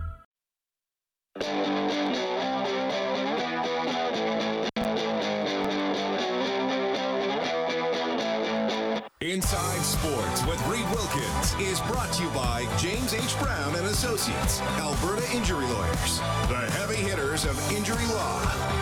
Inside 9.21 9.81
Sports 9.83 10.45
with 10.47 10.59
Reed 10.67 10.83
Wilkins 10.89 11.53
is 11.59 11.79
brought 11.81 12.11
to 12.13 12.23
you 12.23 12.29
by 12.31 12.67
James 12.79 13.13
H. 13.13 13.39
Brown 13.39 13.75
and 13.75 13.85
Associates, 13.85 14.59
Alberta 14.79 15.23
Injury 15.31 15.65
Lawyers, 15.67 16.17
the 16.49 16.67
heavy 16.71 16.95
hitters 16.95 17.45
of 17.45 17.71
injury 17.71 18.03
law. 18.07 18.80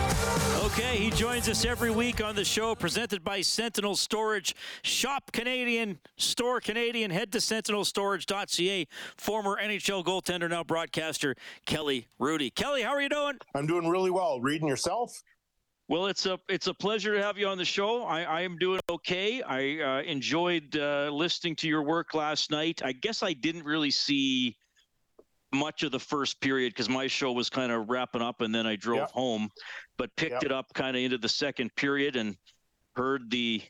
Okay, 0.73 0.97
he 0.97 1.09
joins 1.09 1.49
us 1.49 1.65
every 1.65 1.89
week 1.89 2.23
on 2.23 2.35
the 2.35 2.45
show, 2.45 2.75
presented 2.75 3.23
by 3.23 3.41
Sentinel 3.41 3.95
Storage. 3.95 4.55
Shop 4.83 5.31
Canadian, 5.31 5.97
store 6.17 6.61
Canadian. 6.61 7.09
Head 7.09 7.31
to 7.31 7.39
sentinelstorage.ca. 7.39 8.87
Former 9.17 9.59
NHL 9.59 10.03
goaltender, 10.05 10.47
now 10.47 10.63
broadcaster, 10.63 11.35
Kelly 11.65 12.07
Hrudey. 12.21 12.53
Kelly, 12.53 12.83
how 12.83 12.91
are 12.91 13.01
you 13.01 13.09
doing? 13.09 13.39
I'm 13.55 13.65
doing 13.65 13.89
really 13.89 14.11
well. 14.11 14.39
Reading 14.41 14.67
yourself? 14.67 15.23
Well, 15.87 16.05
it's 16.05 16.27
a 16.27 16.37
it's 16.47 16.67
a 16.67 16.73
pleasure 16.73 17.15
to 17.15 17.23
have 17.23 17.35
you 17.39 17.47
on 17.47 17.57
the 17.57 17.65
show. 17.65 18.03
I, 18.03 18.21
I 18.21 18.41
am 18.41 18.55
doing 18.59 18.79
okay. 18.91 19.41
I 19.41 19.79
uh, 19.81 20.01
enjoyed 20.03 20.77
uh, 20.77 21.09
listening 21.11 21.55
to 21.57 21.67
your 21.67 21.81
work 21.81 22.13
last 22.13 22.51
night. 22.51 22.81
I 22.85 22.91
guess 22.91 23.23
I 23.23 23.33
didn't 23.33 23.65
really 23.65 23.91
see 23.91 24.55
much 25.51 25.83
of 25.83 25.91
the 25.91 25.99
first 25.99 26.39
period 26.41 26.73
because 26.73 26.89
my 26.89 27.07
show 27.07 27.31
was 27.31 27.49
kind 27.49 27.71
of 27.71 27.89
wrapping 27.89 28.21
up, 28.21 28.41
and 28.41 28.53
then 28.53 28.67
I 28.67 28.75
drove 28.75 28.99
Yep. 28.99 29.11
home. 29.11 29.49
But 29.97 30.15
picked 30.15 30.33
Yep. 30.33 30.43
it 30.43 30.51
up 30.51 30.73
kind 30.73 30.95
of 30.95 31.03
into 31.03 31.17
the 31.17 31.29
second 31.29 31.73
period 31.75 32.15
and 32.15 32.37
heard 32.95 33.29
the 33.29 33.61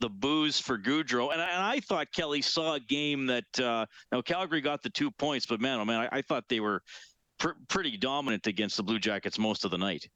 the 0.00 0.10
booze 0.10 0.60
for 0.60 0.76
Gaudreau. 0.76 1.32
And 1.32 1.40
I, 1.40 1.48
and 1.50 1.62
I 1.62 1.80
thought 1.80 2.12
Kelly 2.12 2.42
saw 2.42 2.74
a 2.74 2.80
game 2.80 3.26
that 3.26 3.60
uh, 3.60 3.86
now 4.12 4.20
Calgary 4.22 4.60
got 4.60 4.82
the 4.82 4.90
two 4.90 5.10
points, 5.10 5.46
but 5.46 5.60
man, 5.60 5.78
oh 5.80 5.84
man, 5.84 6.00
I, 6.12 6.18
I 6.18 6.22
thought 6.22 6.44
they 6.48 6.60
were 6.60 6.82
pr- 7.38 7.52
pretty 7.68 7.96
dominant 7.96 8.46
against 8.46 8.76
the 8.76 8.82
Blue 8.82 8.98
Jackets 8.98 9.38
most 9.38 9.64
of 9.64 9.70
the 9.70 9.78
night. 9.78 10.06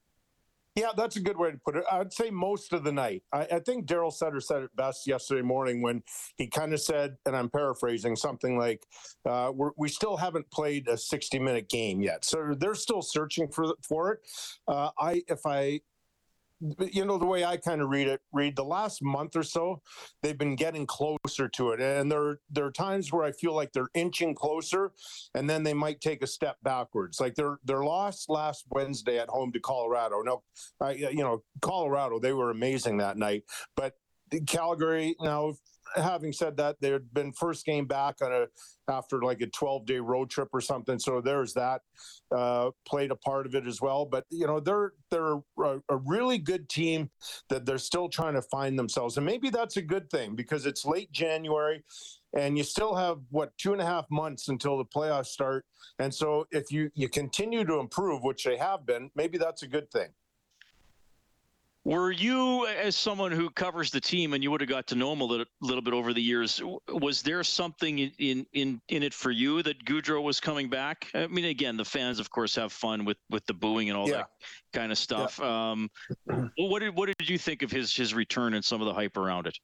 Yeah, 0.79 0.93
that's 0.97 1.17
a 1.17 1.21
good 1.21 1.37
way 1.37 1.51
to 1.51 1.57
put 1.57 1.75
it. 1.75 1.83
I'd 1.91 2.13
say 2.13 2.31
most 2.31 2.73
of 2.73 2.85
the 2.85 2.93
night. 2.93 3.25
I, 3.33 3.49
I 3.51 3.59
think 3.59 3.87
Daryl 3.87 4.13
Sutter 4.13 4.41
said 4.41 4.63
it 4.63 4.77
best 4.77 5.09
yesterday 5.09 5.43
morning 5.43 5.83
when 5.83 6.05
he 6.37 6.47
kind 6.47 6.73
of 6.73 6.81
said, 6.81 7.17
and 7.27 7.37
I'm 7.37 7.51
paraphrasing 7.51 8.15
something 8.15 8.57
like, 8.57 8.87
uh, 9.27 9.51
"We 9.77 9.89
still 9.89 10.17
haven't 10.17 10.49
played 10.53 10.87
a 10.87 10.97
60 10.97 11.41
minute 11.41 11.69
game 11.69 12.01
yet, 12.01 12.25
so 12.25 12.55
they're 12.57 12.77
still 12.77 13.03
searching 13.03 13.49
for 13.49 13.75
for 13.83 14.13
it." 14.13 14.21
Uh, 14.69 14.91
I, 15.01 15.25
if 15.27 15.45
I 15.45 15.81
you 16.61 17.05
know 17.05 17.19
the 17.19 17.27
way 17.27 17.45
I 17.45 17.57
kind 17.57 17.81
of 17.81 17.89
read 17.89 18.09
it, 18.09 18.21
read 18.33 18.57
the 18.57 18.65
last 18.65 19.03
month 19.03 19.37
or 19.37 19.43
so, 19.43 19.83
they've 20.23 20.39
been 20.39 20.57
getting 20.57 20.87
closer 20.87 21.49
to 21.49 21.71
it, 21.71 21.81
and 21.81 22.11
there 22.11 22.41
there 22.51 22.65
are 22.65 22.73
times 22.73 23.13
where 23.13 23.25
I 23.25 23.33
feel 23.33 23.55
like 23.55 23.73
they're 23.73 23.91
inching 23.95 24.35
closer, 24.35 24.93
and 25.35 25.49
then 25.49 25.63
they 25.63 25.75
might 25.75 26.01
take 26.01 26.23
a 26.23 26.27
step 26.27 26.57
backwards. 26.63 27.21
Like 27.21 27.35
their 27.35 27.59
their 27.65 27.85
loss 27.85 28.29
last 28.29 28.67
Wednesday 28.71 29.19
at 29.19 29.29
home 29.29 29.53
to 29.53 29.61
Colorado. 29.61 30.23
No, 30.23 30.43
I, 30.81 30.93
you 30.93 31.23
know 31.23 31.43
Colorado, 31.61 32.19
they 32.19 32.33
were 32.33 32.51
amazing 32.51 32.99
that 32.99 33.17
night, 33.17 33.45
but 33.77 33.95
Calgary 34.47 35.15
now 35.21 35.55
having 35.97 36.33
said 36.33 36.57
that, 36.59 36.77
they 36.81 36.91
had 36.91 37.13
been 37.13 37.33
first 37.33 37.65
game 37.65 37.87
back 37.87 38.17
on 38.23 38.33
a 38.33 38.47
after 38.91 39.21
like 39.21 39.41
a 39.41 39.47
12 39.47 39.87
day 39.87 39.99
road 39.99 40.31
trip 40.31 40.49
or 40.53 40.61
something. 40.61 40.99
So 40.99 41.21
there's 41.21 41.53
that 41.55 41.83
uh, 42.35 42.71
played 42.87 43.11
a 43.11 43.17
part 43.17 43.47
of 43.47 43.55
it 43.55 43.67
as 43.67 43.81
well. 43.81 44.05
But 44.05 44.25
you 44.31 44.47
know 44.47 44.61
they're 44.61 44.93
they're 45.11 45.37
a, 45.59 45.81
a, 45.89 45.97
really 45.97 46.39
good 46.39 46.69
team 46.69 47.11
that 47.49 47.67
they're 47.67 47.79
still 47.79 48.09
trying 48.09 48.35
to 48.35 48.43
find 48.43 48.79
themselves, 48.79 49.17
and 49.17 49.27
maybe 49.27 49.51
that's 49.51 49.77
a 49.77 49.83
good 49.83 50.11
thing 50.11 50.35
because 50.35 50.67
it's 50.67 50.85
late 50.85 51.13
January. 51.13 51.83
And 52.37 52.59
you 52.59 52.65
still 52.65 52.95
have 52.95 53.21
what 53.31 53.57
two 53.57 53.73
and 53.73 53.81
a 53.81 53.87
half 53.87 54.05
months 54.11 54.49
until 54.49 54.77
the 54.77 54.85
playoffs 54.85 55.27
start, 55.27 55.65
and 55.99 56.15
so 56.15 56.47
if 56.51 56.71
you 56.71 56.91
you 56.95 57.09
continue 57.09 57.65
to 57.65 57.79
improve, 57.79 58.23
which 58.23 58.45
they 58.45 58.57
have 58.57 58.85
been, 58.87 59.11
maybe 59.15 59.39
that's 59.39 59.63
a 59.63 59.69
good 59.69 59.91
thing. 59.91 60.09
Were 61.85 62.11
you, 62.11 62.67
as 62.67 62.97
someone 62.97 63.33
who 63.33 63.49
covers 63.51 63.91
the 63.91 64.01
team, 64.01 64.35
and 64.35 64.43
you 64.43 64.51
would 64.51 64.61
have 64.61 64.69
got 64.69 64.87
to 64.89 64.95
know 64.95 65.13
him 65.13 65.21
a 65.21 65.25
little, 65.25 65.47
little 65.63 65.81
bit 65.81 65.95
over 65.95 66.13
the 66.13 66.21
years, 66.21 66.61
was 66.89 67.23
there 67.23 67.43
something 67.43 67.99
in, 67.99 68.47
in 68.53 68.81
in 68.89 69.03
it 69.03 69.15
for 69.15 69.31
you 69.31 69.63
that 69.63 69.83
Gaudreau 69.85 70.23
was 70.23 70.39
coming 70.39 70.69
back? 70.69 71.09
I 71.15 71.29
mean, 71.29 71.47
again, 71.47 71.77
the 71.77 71.85
fans, 71.85 72.19
of 72.19 72.31
course, 72.31 72.55
have 72.57 72.73
fun 72.73 73.05
with 73.05 73.17
with 73.31 73.47
the 73.47 73.55
booing 73.55 73.89
and 73.89 73.97
all 73.97 74.09
yeah. 74.09 74.17
that 74.17 74.29
kind 74.73 74.93
of 74.93 74.99
stuff. 74.99 75.39
Yeah. 75.41 75.71
Um, 75.71 75.91
what 76.59 76.81
did 76.81 76.95
what 76.95 77.07
did 77.19 77.29
you 77.29 77.39
think 77.39 77.63
of 77.63 77.71
his 77.71 77.95
his 77.95 78.13
return 78.13 78.55
and 78.55 78.65
some 78.65 78.83
of 78.83 78.87
the 78.87 78.95
hype 78.95 79.17
around 79.17 79.47
it? 79.47 79.57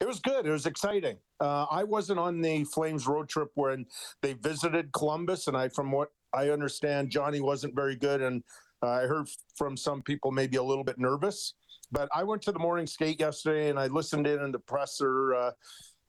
It 0.00 0.06
was 0.06 0.20
good. 0.20 0.46
It 0.46 0.50
was 0.50 0.66
exciting. 0.66 1.16
Uh, 1.40 1.64
I 1.70 1.82
wasn't 1.82 2.18
on 2.18 2.42
the 2.42 2.64
Flames 2.64 3.06
road 3.06 3.28
trip 3.28 3.48
when 3.54 3.86
they 4.20 4.34
visited 4.34 4.92
Columbus, 4.92 5.46
and 5.46 5.56
I, 5.56 5.68
from 5.70 5.90
what 5.90 6.10
I 6.34 6.50
understand, 6.50 7.10
Johnny 7.10 7.40
wasn't 7.40 7.74
very 7.74 7.96
good, 7.96 8.20
and 8.20 8.42
uh, 8.82 8.88
I 8.88 9.02
heard 9.02 9.28
from 9.56 9.76
some 9.76 10.02
people 10.02 10.30
maybe 10.30 10.56
a 10.56 10.62
little 10.62 10.84
bit 10.84 10.98
nervous, 10.98 11.54
but 11.92 12.08
I 12.14 12.22
went 12.22 12.42
to 12.42 12.52
the 12.52 12.58
morning 12.58 12.86
skate 12.86 13.20
yesterday 13.20 13.70
and 13.70 13.78
I 13.78 13.86
listened 13.86 14.26
in 14.26 14.42
in 14.42 14.52
the 14.52 14.58
presser 14.58 15.34
uh, 15.34 15.50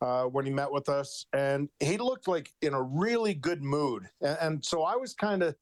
uh, 0.02 0.24
when 0.26 0.46
he 0.46 0.52
met 0.52 0.72
with 0.72 0.90
us, 0.90 1.26
and 1.34 1.70
he 1.80 1.98
looked 1.98 2.28
like 2.28 2.52
in 2.62 2.74
a 2.74 2.82
really 2.82 3.34
good 3.34 3.64
mood. 3.64 4.08
And, 4.22 4.38
and 4.42 4.66
so 4.66 4.84
I 4.84 4.96
was 4.96 5.14
kind 5.14 5.42
of 5.42 5.56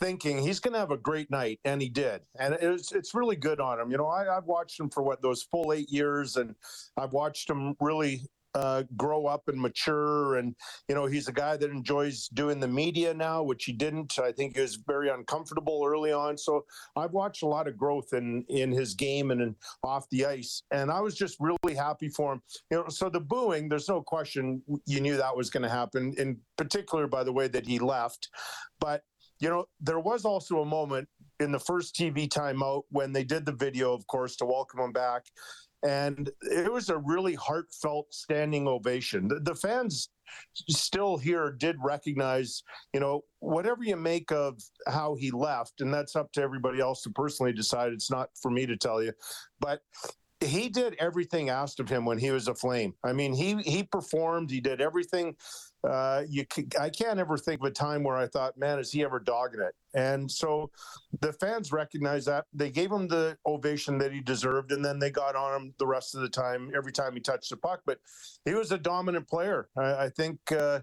thinking 0.00 0.38
he's 0.38 0.60
going 0.60 0.72
to 0.72 0.78
have 0.78 0.90
a 0.90 0.96
great 0.96 1.30
night, 1.30 1.60
and 1.64 1.80
he 1.80 1.88
did. 1.88 2.22
And 2.38 2.54
it's 2.54 2.92
it's 2.92 3.14
really 3.14 3.36
good 3.36 3.60
on 3.60 3.80
him. 3.80 3.90
You 3.90 3.98
know, 3.98 4.06
I, 4.06 4.36
I've 4.36 4.46
watched 4.46 4.78
him 4.78 4.90
for 4.90 5.02
what 5.02 5.22
those 5.22 5.42
full 5.42 5.72
eight 5.72 5.90
years, 5.90 6.36
and 6.36 6.54
I've 6.96 7.12
watched 7.12 7.50
him 7.50 7.74
really 7.80 8.22
uh, 8.56 8.84
grow 8.96 9.26
up 9.26 9.48
and 9.48 9.60
mature. 9.60 10.36
And, 10.36 10.54
you 10.88 10.94
know, 10.94 11.04
he's 11.04 11.28
a 11.28 11.32
guy 11.32 11.58
that 11.58 11.70
enjoys 11.70 12.28
doing 12.28 12.58
the 12.58 12.66
media 12.66 13.12
now, 13.12 13.42
which 13.42 13.64
he 13.64 13.72
didn't. 13.72 14.18
I 14.18 14.32
think 14.32 14.56
he 14.56 14.62
was 14.62 14.76
very 14.76 15.10
uncomfortable 15.10 15.84
early 15.86 16.12
on. 16.12 16.38
So 16.38 16.64
I've 16.96 17.12
watched 17.12 17.42
a 17.42 17.46
lot 17.46 17.68
of 17.68 17.76
growth 17.76 18.14
in, 18.14 18.44
in 18.48 18.72
his 18.72 18.94
game 18.94 19.30
and 19.30 19.42
in, 19.42 19.56
off 19.84 20.08
the 20.10 20.24
ice. 20.24 20.62
And 20.70 20.90
I 20.90 21.00
was 21.00 21.14
just 21.14 21.36
really 21.38 21.76
happy 21.76 22.08
for 22.08 22.32
him. 22.32 22.42
You 22.70 22.78
know, 22.78 22.88
so 22.88 23.10
the 23.10 23.20
booing, 23.20 23.68
there's 23.68 23.88
no 23.88 24.00
question 24.00 24.62
you 24.86 25.00
knew 25.00 25.18
that 25.18 25.36
was 25.36 25.50
going 25.50 25.64
to 25.64 25.68
happen, 25.68 26.14
in 26.16 26.38
particular 26.56 27.06
by 27.06 27.24
the 27.24 27.32
way 27.32 27.48
that 27.48 27.66
he 27.66 27.78
left. 27.78 28.30
But, 28.80 29.02
you 29.38 29.50
know, 29.50 29.66
there 29.80 30.00
was 30.00 30.24
also 30.24 30.62
a 30.62 30.64
moment 30.64 31.08
in 31.40 31.52
the 31.52 31.58
first 31.58 31.94
TV 31.94 32.26
timeout 32.26 32.84
when 32.88 33.12
they 33.12 33.22
did 33.22 33.44
the 33.44 33.52
video, 33.52 33.92
of 33.92 34.06
course, 34.06 34.36
to 34.36 34.46
welcome 34.46 34.80
him 34.80 34.92
back 34.92 35.24
and 35.86 36.30
it 36.42 36.70
was 36.70 36.88
a 36.88 36.98
really 36.98 37.34
heartfelt 37.34 38.12
standing 38.12 38.66
ovation. 38.66 39.28
The, 39.28 39.38
the, 39.38 39.54
fans 39.54 40.08
still 40.68 41.16
here 41.16 41.52
did 41.52 41.76
recognize, 41.80 42.64
you 42.92 42.98
know, 42.98 43.22
whatever 43.38 43.84
you 43.84 43.94
make 43.94 44.32
of 44.32 44.60
how 44.88 45.14
he 45.14 45.30
left, 45.30 45.80
and 45.80 45.94
that's 45.94 46.16
up 46.16 46.32
to 46.32 46.42
everybody 46.42 46.80
else 46.80 47.02
to 47.02 47.10
personally 47.10 47.52
decide. 47.52 47.92
It's 47.92 48.10
not 48.10 48.30
for 48.42 48.50
me 48.50 48.66
to 48.66 48.76
tell 48.76 49.00
you, 49.00 49.12
but 49.60 49.80
he 50.40 50.68
did 50.68 50.96
everything 50.98 51.50
asked 51.50 51.78
of 51.78 51.88
him 51.88 52.04
when 52.04 52.18
he 52.18 52.32
was 52.32 52.48
a 52.48 52.54
flame. 52.54 52.94
I 53.04 53.12
mean, 53.12 53.32
he 53.32 53.56
he 53.62 53.84
performed. 53.84 54.50
He 54.50 54.60
did 54.60 54.80
everything. 54.80 55.36
Uh, 55.86 56.22
you, 56.28 56.44
I 56.80 56.90
can't 56.90 57.18
ever 57.18 57.38
think 57.38 57.60
of 57.60 57.66
a 57.66 57.70
time 57.70 58.02
where 58.02 58.16
I 58.16 58.26
thought, 58.26 58.58
man, 58.58 58.78
is 58.78 58.90
he 58.92 59.04
ever 59.04 59.18
dogging 59.18 59.60
it? 59.60 59.74
And 59.94 60.30
so, 60.30 60.70
the 61.20 61.32
fans 61.32 61.72
recognized 61.72 62.26
that. 62.26 62.44
They 62.52 62.70
gave 62.70 62.90
him 62.90 63.08
the 63.08 63.38
ovation 63.46 63.96
that 63.98 64.12
he 64.12 64.20
deserved, 64.20 64.72
and 64.72 64.84
then 64.84 64.98
they 64.98 65.10
got 65.10 65.36
on 65.36 65.54
him 65.54 65.74
the 65.78 65.86
rest 65.86 66.14
of 66.14 66.20
the 66.20 66.28
time. 66.28 66.70
Every 66.76 66.92
time 66.92 67.14
he 67.14 67.20
touched 67.20 67.50
the 67.50 67.56
puck, 67.56 67.80
but 67.86 67.98
he 68.44 68.54
was 68.54 68.72
a 68.72 68.78
dominant 68.78 69.28
player. 69.28 69.68
I, 69.76 70.04
I 70.04 70.08
think 70.10 70.38
uh, 70.52 70.80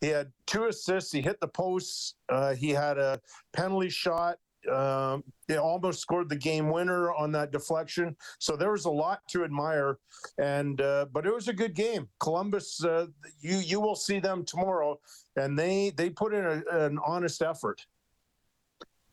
he 0.00 0.08
had 0.08 0.32
two 0.46 0.66
assists. 0.66 1.10
He 1.10 1.22
hit 1.22 1.40
the 1.40 1.48
posts. 1.48 2.14
Uh, 2.28 2.54
he 2.54 2.70
had 2.70 2.98
a 2.98 3.20
penalty 3.52 3.90
shot 3.90 4.36
um, 4.70 5.24
they 5.48 5.56
almost 5.56 6.00
scored 6.00 6.28
the 6.28 6.36
game 6.36 6.70
winner 6.70 7.12
on 7.12 7.32
that 7.32 7.52
deflection. 7.52 8.16
So 8.38 8.56
there 8.56 8.72
was 8.72 8.84
a 8.84 8.90
lot 8.90 9.20
to 9.28 9.44
admire, 9.44 9.98
and 10.38 10.80
uh, 10.80 11.06
but 11.12 11.26
it 11.26 11.34
was 11.34 11.48
a 11.48 11.52
good 11.52 11.74
game. 11.74 12.08
Columbus, 12.20 12.84
uh, 12.84 13.06
you 13.40 13.56
you 13.58 13.80
will 13.80 13.96
see 13.96 14.18
them 14.18 14.44
tomorrow, 14.44 14.98
and 15.36 15.58
they 15.58 15.90
they 15.96 16.10
put 16.10 16.34
in 16.34 16.44
a, 16.44 16.84
an 16.84 16.98
honest 17.04 17.42
effort. 17.42 17.84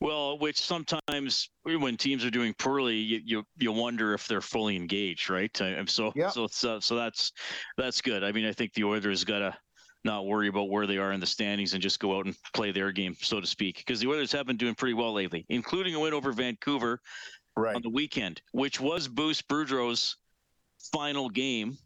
Well, 0.00 0.38
which 0.38 0.58
sometimes 0.58 1.50
when 1.62 1.98
teams 1.98 2.24
are 2.24 2.30
doing 2.30 2.54
poorly, 2.54 2.96
you 2.96 3.20
you, 3.22 3.44
you 3.58 3.70
wonder 3.70 4.14
if 4.14 4.26
they're 4.26 4.40
fully 4.40 4.74
engaged, 4.74 5.28
right? 5.28 5.54
So 5.86 6.12
yeah. 6.16 6.30
so 6.30 6.46
so 6.46 6.80
so 6.80 6.96
that's 6.96 7.32
that's 7.76 8.00
good. 8.00 8.24
I 8.24 8.32
mean, 8.32 8.46
I 8.46 8.52
think 8.52 8.72
the 8.72 8.84
Oilers 8.84 9.24
got 9.24 9.40
to 9.40 9.56
not 10.04 10.26
worry 10.26 10.48
about 10.48 10.70
where 10.70 10.86
they 10.86 10.98
are 10.98 11.12
in 11.12 11.20
the 11.20 11.26
standings 11.26 11.74
and 11.74 11.82
just 11.82 12.00
go 12.00 12.16
out 12.16 12.26
and 12.26 12.34
play 12.54 12.72
their 12.72 12.92
game, 12.92 13.16
so 13.20 13.40
to 13.40 13.46
speak. 13.46 13.78
Because 13.78 14.00
the 14.00 14.08
Oilers 14.08 14.32
have 14.32 14.46
been 14.46 14.56
doing 14.56 14.74
pretty 14.74 14.94
well 14.94 15.12
lately, 15.12 15.44
including 15.48 15.94
a 15.94 16.00
win 16.00 16.14
over 16.14 16.32
Vancouver 16.32 17.00
right. 17.56 17.76
on 17.76 17.82
the 17.82 17.90
weekend, 17.90 18.40
which 18.52 18.80
was 18.80 19.08
Bruce 19.08 19.42
Boudreau's 19.42 20.16
final 20.92 21.28
game 21.28 21.76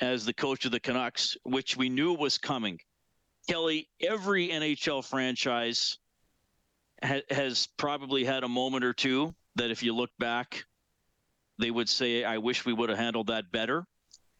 as 0.00 0.24
the 0.24 0.34
coach 0.34 0.64
of 0.64 0.72
the 0.72 0.80
Canucks, 0.80 1.36
which 1.44 1.76
we 1.76 1.88
knew 1.88 2.12
was 2.12 2.36
coming. 2.36 2.78
Kelly, 3.48 3.88
every 4.00 4.48
NHL 4.48 5.04
franchise 5.04 5.98
ha- 7.02 7.22
has 7.30 7.68
probably 7.76 8.24
had 8.24 8.44
a 8.44 8.48
moment 8.48 8.84
or 8.84 8.92
two 8.92 9.34
that, 9.56 9.70
if 9.70 9.82
you 9.82 9.94
look 9.94 10.10
back, 10.18 10.64
they 11.58 11.70
would 11.70 11.88
say, 11.88 12.24
"I 12.24 12.38
wish 12.38 12.64
we 12.64 12.72
would 12.72 12.88
have 12.88 12.98
handled 12.98 13.28
that 13.28 13.52
better." 13.52 13.86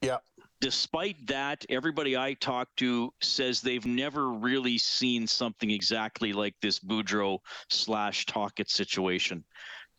Yeah 0.01 0.19
despite 0.61 1.27
that, 1.27 1.65
everybody 1.69 2.17
I 2.17 2.35
talk 2.35 2.69
to 2.77 3.13
says 3.21 3.61
they've 3.61 3.87
never 3.87 4.31
really 4.31 4.79
seen 4.79 5.27
something 5.27 5.71
exactly 5.71 6.33
like 6.33 6.55
this 6.61 6.79
Boudreau 6.79 7.39
slash 7.71 8.27
Tocchet 8.27 8.71
situation. 8.71 9.45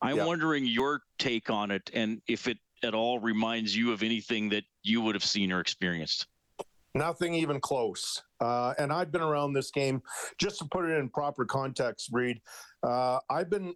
I'm 0.02 0.18
yeah. 0.18 0.26
wondering 0.26 0.66
your 0.66 1.02
take 1.20 1.50
on 1.50 1.72
it 1.72 1.90
and 1.94 2.22
if 2.28 2.48
it 2.48 2.58
at 2.84 2.94
all 2.94 3.20
reminds 3.20 3.76
you 3.76 3.92
of 3.92 4.04
anything 4.04 4.50
that 4.50 4.64
you 4.84 5.02
would 5.02 5.16
have 5.16 5.24
seen 5.24 5.52
or 5.52 5.60
experienced. 5.60 6.28
Nothing 6.94 7.34
even 7.34 7.60
close. 7.60 8.22
Uh, 8.40 8.74
and 8.78 8.92
I've 8.92 9.12
been 9.12 9.22
around 9.22 9.54
this 9.54 9.72
game, 9.72 10.02
just 10.38 10.60
to 10.60 10.66
put 10.66 10.86
it 10.86 10.98
in 10.98 11.10
proper 11.10 11.44
context, 11.44 12.10
Reed. 12.14 12.40
Uh, 12.84 13.20
I've 13.30 13.50
been 13.50 13.74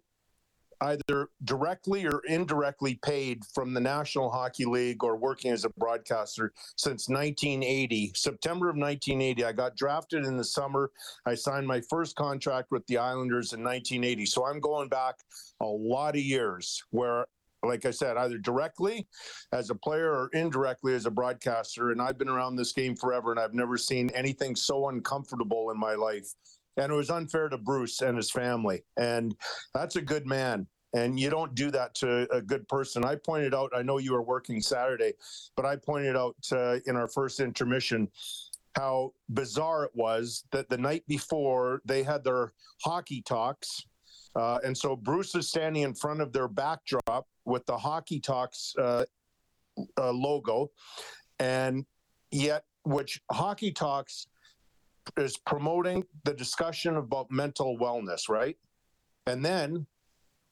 either 0.82 1.28
directly 1.44 2.06
or 2.06 2.22
indirectly 2.26 2.98
paid 3.04 3.44
from 3.54 3.74
the 3.74 3.80
National 3.80 4.30
Hockey 4.30 4.64
League 4.64 5.04
or 5.04 5.16
working 5.16 5.50
as 5.50 5.64
a 5.64 5.70
broadcaster 5.70 6.52
since 6.76 7.08
1980. 7.08 8.12
September 8.14 8.68
of 8.68 8.76
1980, 8.76 9.44
I 9.44 9.52
got 9.52 9.76
drafted 9.76 10.24
in 10.24 10.36
the 10.36 10.44
summer. 10.44 10.90
I 11.26 11.34
signed 11.34 11.66
my 11.66 11.80
first 11.88 12.16
contract 12.16 12.70
with 12.70 12.86
the 12.86 12.98
Islanders 12.98 13.52
in 13.52 13.62
1980. 13.62 14.26
So 14.26 14.46
I'm 14.46 14.60
going 14.60 14.88
back 14.88 15.16
a 15.60 15.66
lot 15.66 16.14
of 16.14 16.22
years 16.22 16.82
where 16.90 17.26
like 17.62 17.84
I 17.84 17.90
said, 17.90 18.16
either 18.16 18.38
directly 18.38 19.06
as 19.52 19.68
a 19.68 19.74
player 19.74 20.10
or 20.10 20.30
indirectly 20.32 20.94
as 20.94 21.04
a 21.04 21.10
broadcaster. 21.10 21.90
And 21.90 22.00
I've 22.00 22.16
been 22.16 22.28
around 22.28 22.56
this 22.56 22.72
game 22.72 22.96
forever 22.96 23.32
and 23.32 23.40
I've 23.40 23.52
never 23.52 23.76
seen 23.76 24.10
anything 24.14 24.56
so 24.56 24.88
uncomfortable 24.88 25.70
in 25.70 25.78
my 25.78 25.94
life 25.94 26.32
and 26.76 26.92
it 26.92 26.94
was 26.94 27.10
unfair 27.10 27.48
to 27.48 27.58
Bruce 27.58 28.00
and 28.02 28.16
his 28.16 28.30
family. 28.30 28.82
And 28.96 29.34
that's 29.74 29.96
a 29.96 30.02
good 30.02 30.26
man. 30.26 30.66
And 30.92 31.20
you 31.20 31.30
don't 31.30 31.54
do 31.54 31.70
that 31.70 31.94
to 31.96 32.32
a 32.32 32.42
good 32.42 32.66
person. 32.68 33.04
I 33.04 33.14
pointed 33.14 33.54
out, 33.54 33.70
I 33.74 33.82
know 33.82 33.98
you 33.98 34.12
were 34.12 34.22
working 34.22 34.60
Saturday, 34.60 35.12
but 35.56 35.64
I 35.64 35.76
pointed 35.76 36.16
out 36.16 36.36
uh, 36.52 36.78
in 36.86 36.96
our 36.96 37.06
first 37.08 37.38
intermission 37.38 38.08
how 38.76 39.12
bizarre 39.28 39.84
it 39.84 39.90
was 39.94 40.44
that 40.52 40.68
the 40.68 40.78
night 40.78 41.04
before 41.06 41.80
they 41.84 42.02
had 42.02 42.24
their 42.24 42.52
hockey 42.82 43.22
talks. 43.22 43.84
Uh, 44.34 44.58
and 44.64 44.76
so 44.76 44.96
Bruce 44.96 45.34
is 45.34 45.48
standing 45.48 45.82
in 45.82 45.94
front 45.94 46.20
of 46.20 46.32
their 46.32 46.48
backdrop 46.48 47.26
with 47.44 47.66
the 47.66 47.76
Hockey 47.76 48.20
Talks 48.20 48.74
uh, 48.78 49.04
uh 49.98 50.12
logo. 50.12 50.70
And 51.40 51.84
yet, 52.30 52.64
which 52.84 53.20
Hockey 53.30 53.72
Talks 53.72 54.26
is 55.16 55.36
promoting 55.36 56.04
the 56.24 56.34
discussion 56.34 56.96
about 56.96 57.30
mental 57.30 57.76
wellness, 57.78 58.28
right? 58.28 58.56
And 59.26 59.44
then 59.44 59.86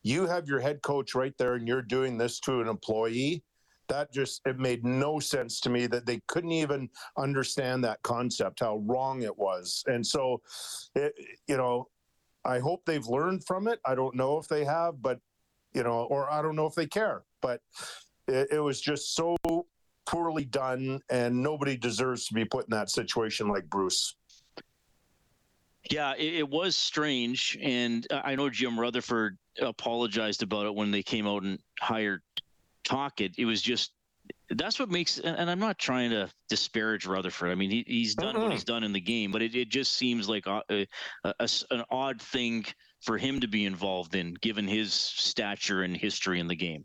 you 0.03 0.27
have 0.27 0.47
your 0.47 0.61
head 0.61 0.83
coach 0.83 1.15
right 1.15 1.37
there 1.39 1.55
and 1.55 1.67
you're 1.67 1.83
doing 1.83 2.19
this 2.19 2.41
to 2.41 2.61
an 2.61 2.69
employee. 2.69 3.43
That 3.89 4.13
just 4.13 4.43
it 4.47 4.59
made 4.59 4.85
no 4.85 5.19
sense 5.19 5.61
to 5.61 5.71
me 5.71 5.87
that 5.87 6.05
they 6.05 6.21
couldn't 6.27 6.53
even 6.53 6.91
understand 7.17 7.83
that 7.85 8.03
concept 8.03 8.61
how 8.61 8.79
wrong 8.79 9.23
it 9.23 9.37
was. 9.37 9.83
And 9.87 10.07
so 10.07 10.43
it, 10.95 11.15
you 11.47 11.57
know 11.57 11.89
i 12.45 12.59
hope 12.59 12.85
they've 12.85 13.07
learned 13.07 13.45
from 13.45 13.67
it. 13.67 13.81
I 13.85 13.95
don't 13.95 14.15
know 14.15 14.39
if 14.39 14.47
they 14.47 14.65
have 14.65 15.03
but 15.03 15.19
you 15.75 15.83
know 15.83 16.07
or 16.11 16.31
i 16.31 16.41
don't 16.43 16.57
know 16.57 16.67
if 16.67 16.75
they 16.75 16.87
care 16.87 17.23
but 17.43 17.61
it, 18.27 18.49
it 18.53 18.61
was 18.61 18.81
just 18.81 19.15
so 19.15 19.37
poorly 20.07 20.45
done 20.45 21.01
and 21.11 21.43
nobody 21.43 21.77
deserves 21.77 22.27
to 22.27 22.35
be 22.35 22.45
put 22.45 22.65
in 22.65 22.71
that 22.71 22.91
situation 22.91 23.49
like 23.49 23.69
bruce 23.69 24.17
Yeah, 25.91 26.15
it, 26.17 26.35
it 26.35 26.49
was 26.49 26.77
strange, 26.77 27.59
and 27.61 28.07
uh, 28.11 28.21
I 28.25 28.35
know 28.37 28.51
Jim 28.51 28.79
Rutherford 28.79 29.39
apologized 29.61 30.43
about 30.43 30.67
it 30.67 30.75
when 30.75 30.91
they 30.91 31.03
came 31.03 31.27
out 31.27 31.43
and 31.43 31.59
hired 31.81 32.23
Tocchet. 32.85 33.35
It 33.39 33.45
was 33.47 33.63
just 33.63 33.93
that's 34.51 34.79
what 34.79 34.91
makes, 34.91 35.19
and 35.19 35.51
I'm 35.51 35.59
not 35.59 35.79
trying 35.79 36.11
to 36.11 36.31
disparage 36.49 37.07
Rutherford. 37.07 37.51
I 37.51 37.55
mean, 37.55 37.71
he, 37.71 37.85
he's 37.87 38.15
done 38.15 38.35
what 38.41 38.51
Mm-mm. 38.51 38.53
he's 38.53 38.65
done 38.65 38.85
in 38.85 38.93
the 38.93 39.01
game, 39.01 39.31
but 39.33 39.43
it, 39.43 39.55
it 39.55 39.69
just 39.71 39.93
seems 39.93 40.29
like 40.29 40.47
a, 40.47 40.63
a, 40.71 40.87
a 41.25 41.35
s- 41.41 41.65
an 41.71 41.85
odd 41.91 42.21
thing 42.21 42.67
for 43.01 43.17
him 43.17 43.41
to 43.41 43.49
be 43.49 43.65
involved 43.65 44.15
in, 44.15 44.35
given 44.35 44.67
his 44.67 44.93
stature 44.93 45.83
and 45.83 45.97
history 45.97 46.41
in 46.41 46.47
the 46.49 46.57
game. 46.57 46.85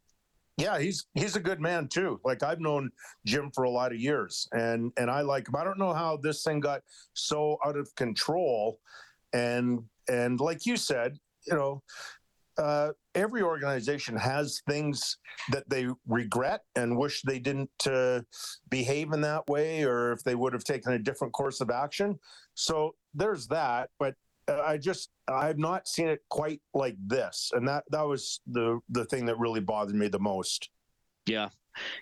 Yeah, 0.57 0.77
he's 0.77 1.07
he's 1.15 1.36
a 1.36 1.39
good 1.39 1.60
man 1.60 1.88
too. 1.88 2.19
Like 2.24 2.43
I've 2.43 2.60
known 2.60 2.91
Jim 3.25 3.50
for 3.55 3.63
a 3.63 3.69
lot 3.69 3.91
of 3.91 4.00
years, 4.00 4.48
and 4.51 4.91
and 4.98 5.10
I 5.10 5.22
like 5.22 5.48
him. 5.48 5.55
I 5.55 5.63
don't 5.63 5.79
know 5.79 5.93
how 5.93 6.17
this 6.17 6.43
thing 6.43 6.60
got 6.60 6.81
so 7.13 7.57
out 7.65 7.75
of 7.75 7.93
control, 7.95 8.79
and 9.33 9.79
and 10.07 10.39
like 10.39 10.67
you 10.67 10.77
said, 10.77 11.17
you 11.48 11.55
know, 11.55 11.81
uh, 12.60 12.89
every 13.15 13.41
organization 13.41 14.15
has 14.15 14.62
things 14.69 15.17
that 15.51 15.67
they 15.69 15.88
regret 16.07 16.62
and 16.75 16.98
wish 16.98 17.24
they 17.24 17.39
didn't 17.39 17.88
uh, 17.88 18.22
behave 18.69 19.12
in 19.12 19.22
that 19.22 19.48
way, 19.48 19.83
or 19.83 20.12
if 20.12 20.24
they 20.24 20.36
would 20.36 20.53
have 20.53 20.63
taken 20.63 20.93
a 20.93 21.00
different 21.00 21.33
course 21.33 21.62
of 21.62 21.72
action. 21.72 22.19
So 22.53 22.93
there's 23.15 23.48
that, 23.48 23.89
but. 23.98 24.13
Uh, 24.47 24.62
I 24.62 24.77
just 24.77 25.09
I've 25.27 25.57
not 25.57 25.88
seen 25.88 26.07
it 26.07 26.21
quite 26.29 26.62
like 26.73 26.97
this, 27.05 27.51
and 27.53 27.67
that 27.67 27.83
that 27.91 28.05
was 28.05 28.41
the 28.47 28.79
the 28.89 29.05
thing 29.05 29.25
that 29.25 29.38
really 29.39 29.62
bothered 29.62 29.95
me 29.95 30.07
the 30.07 30.19
most. 30.19 30.69
Yeah. 31.25 31.50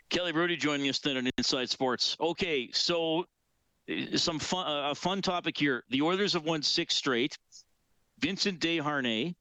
Kelly 0.10 0.34
Hrudey 0.34 0.60
joining 0.60 0.90
us 0.90 1.00
then 1.00 1.18
on 1.18 1.30
Inside 1.38 1.70
Sports. 1.70 2.18
Okay, 2.20 2.70
so 2.74 3.26
uh, 3.90 4.18
some 4.18 4.40
fun 4.40 4.68
uh, 4.68 4.92
a 4.92 4.96
fun 4.96 5.22
topic 5.22 5.58
here. 5.58 5.84
The 5.90 6.02
Oilers 6.02 6.34
have 6.34 6.44
won 6.44 6.62
six 6.62 6.96
straight. 6.96 7.38
Vincent 8.20 8.60
Desharnais, 8.60 9.36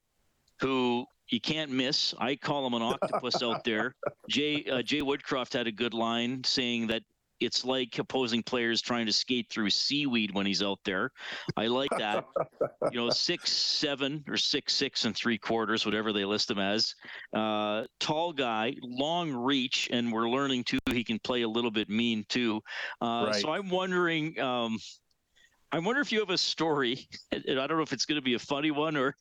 who 0.59 1.05
you 1.29 1.39
can't 1.39 1.71
miss. 1.71 2.13
I 2.19 2.35
call 2.35 2.65
him 2.65 2.73
an 2.73 2.81
octopus 2.81 3.41
out 3.41 3.63
there. 3.63 3.95
Jay 4.29 4.63
uh, 4.71 4.81
Jay 4.81 5.01
Woodcroft 5.01 5.53
had 5.53 5.67
a 5.67 5.71
good 5.71 5.93
line 5.93 6.43
saying 6.43 6.87
that 6.87 7.03
it's 7.41 7.65
like 7.65 7.97
opposing 7.97 8.43
players 8.43 8.81
trying 8.81 9.05
to 9.07 9.13
skate 9.13 9.49
through 9.49 9.69
seaweed 9.69 10.33
when 10.33 10.45
he's 10.45 10.61
out 10.61 10.79
there. 10.85 11.11
I 11.57 11.67
like 11.67 11.89
that. 11.97 12.25
you 12.91 12.99
know, 12.99 13.09
six 13.11 13.51
seven 13.51 14.23
or 14.27 14.37
six 14.37 14.73
six 14.73 15.05
and 15.05 15.15
three 15.15 15.37
quarters, 15.37 15.85
whatever 15.85 16.13
they 16.13 16.25
list 16.25 16.51
him 16.51 16.59
as. 16.59 16.95
Uh, 17.35 17.83
tall 17.99 18.33
guy, 18.33 18.75
long 18.81 19.33
reach, 19.33 19.89
and 19.91 20.11
we're 20.11 20.29
learning 20.29 20.63
too 20.63 20.79
he 20.91 21.03
can 21.03 21.19
play 21.19 21.41
a 21.41 21.49
little 21.49 21.71
bit 21.71 21.89
mean 21.89 22.25
too. 22.29 22.61
Uh, 23.01 23.25
Right. 23.31 23.41
So 23.41 23.51
I'm 23.51 23.69
wondering. 23.69 24.39
Um, 24.39 24.77
I 25.71 25.79
wonder 25.79 26.01
if 26.01 26.11
you 26.11 26.19
have 26.19 26.29
a 26.29 26.37
story, 26.37 27.07
and 27.31 27.59
I 27.59 27.67
don't 27.67 27.77
know 27.77 27.83
if 27.83 27.93
it's 27.93 28.05
going 28.05 28.17
to 28.17 28.21
be 28.21 28.33
a 28.33 28.39
funny 28.39 28.71
one 28.71 28.97
or, 28.97 29.15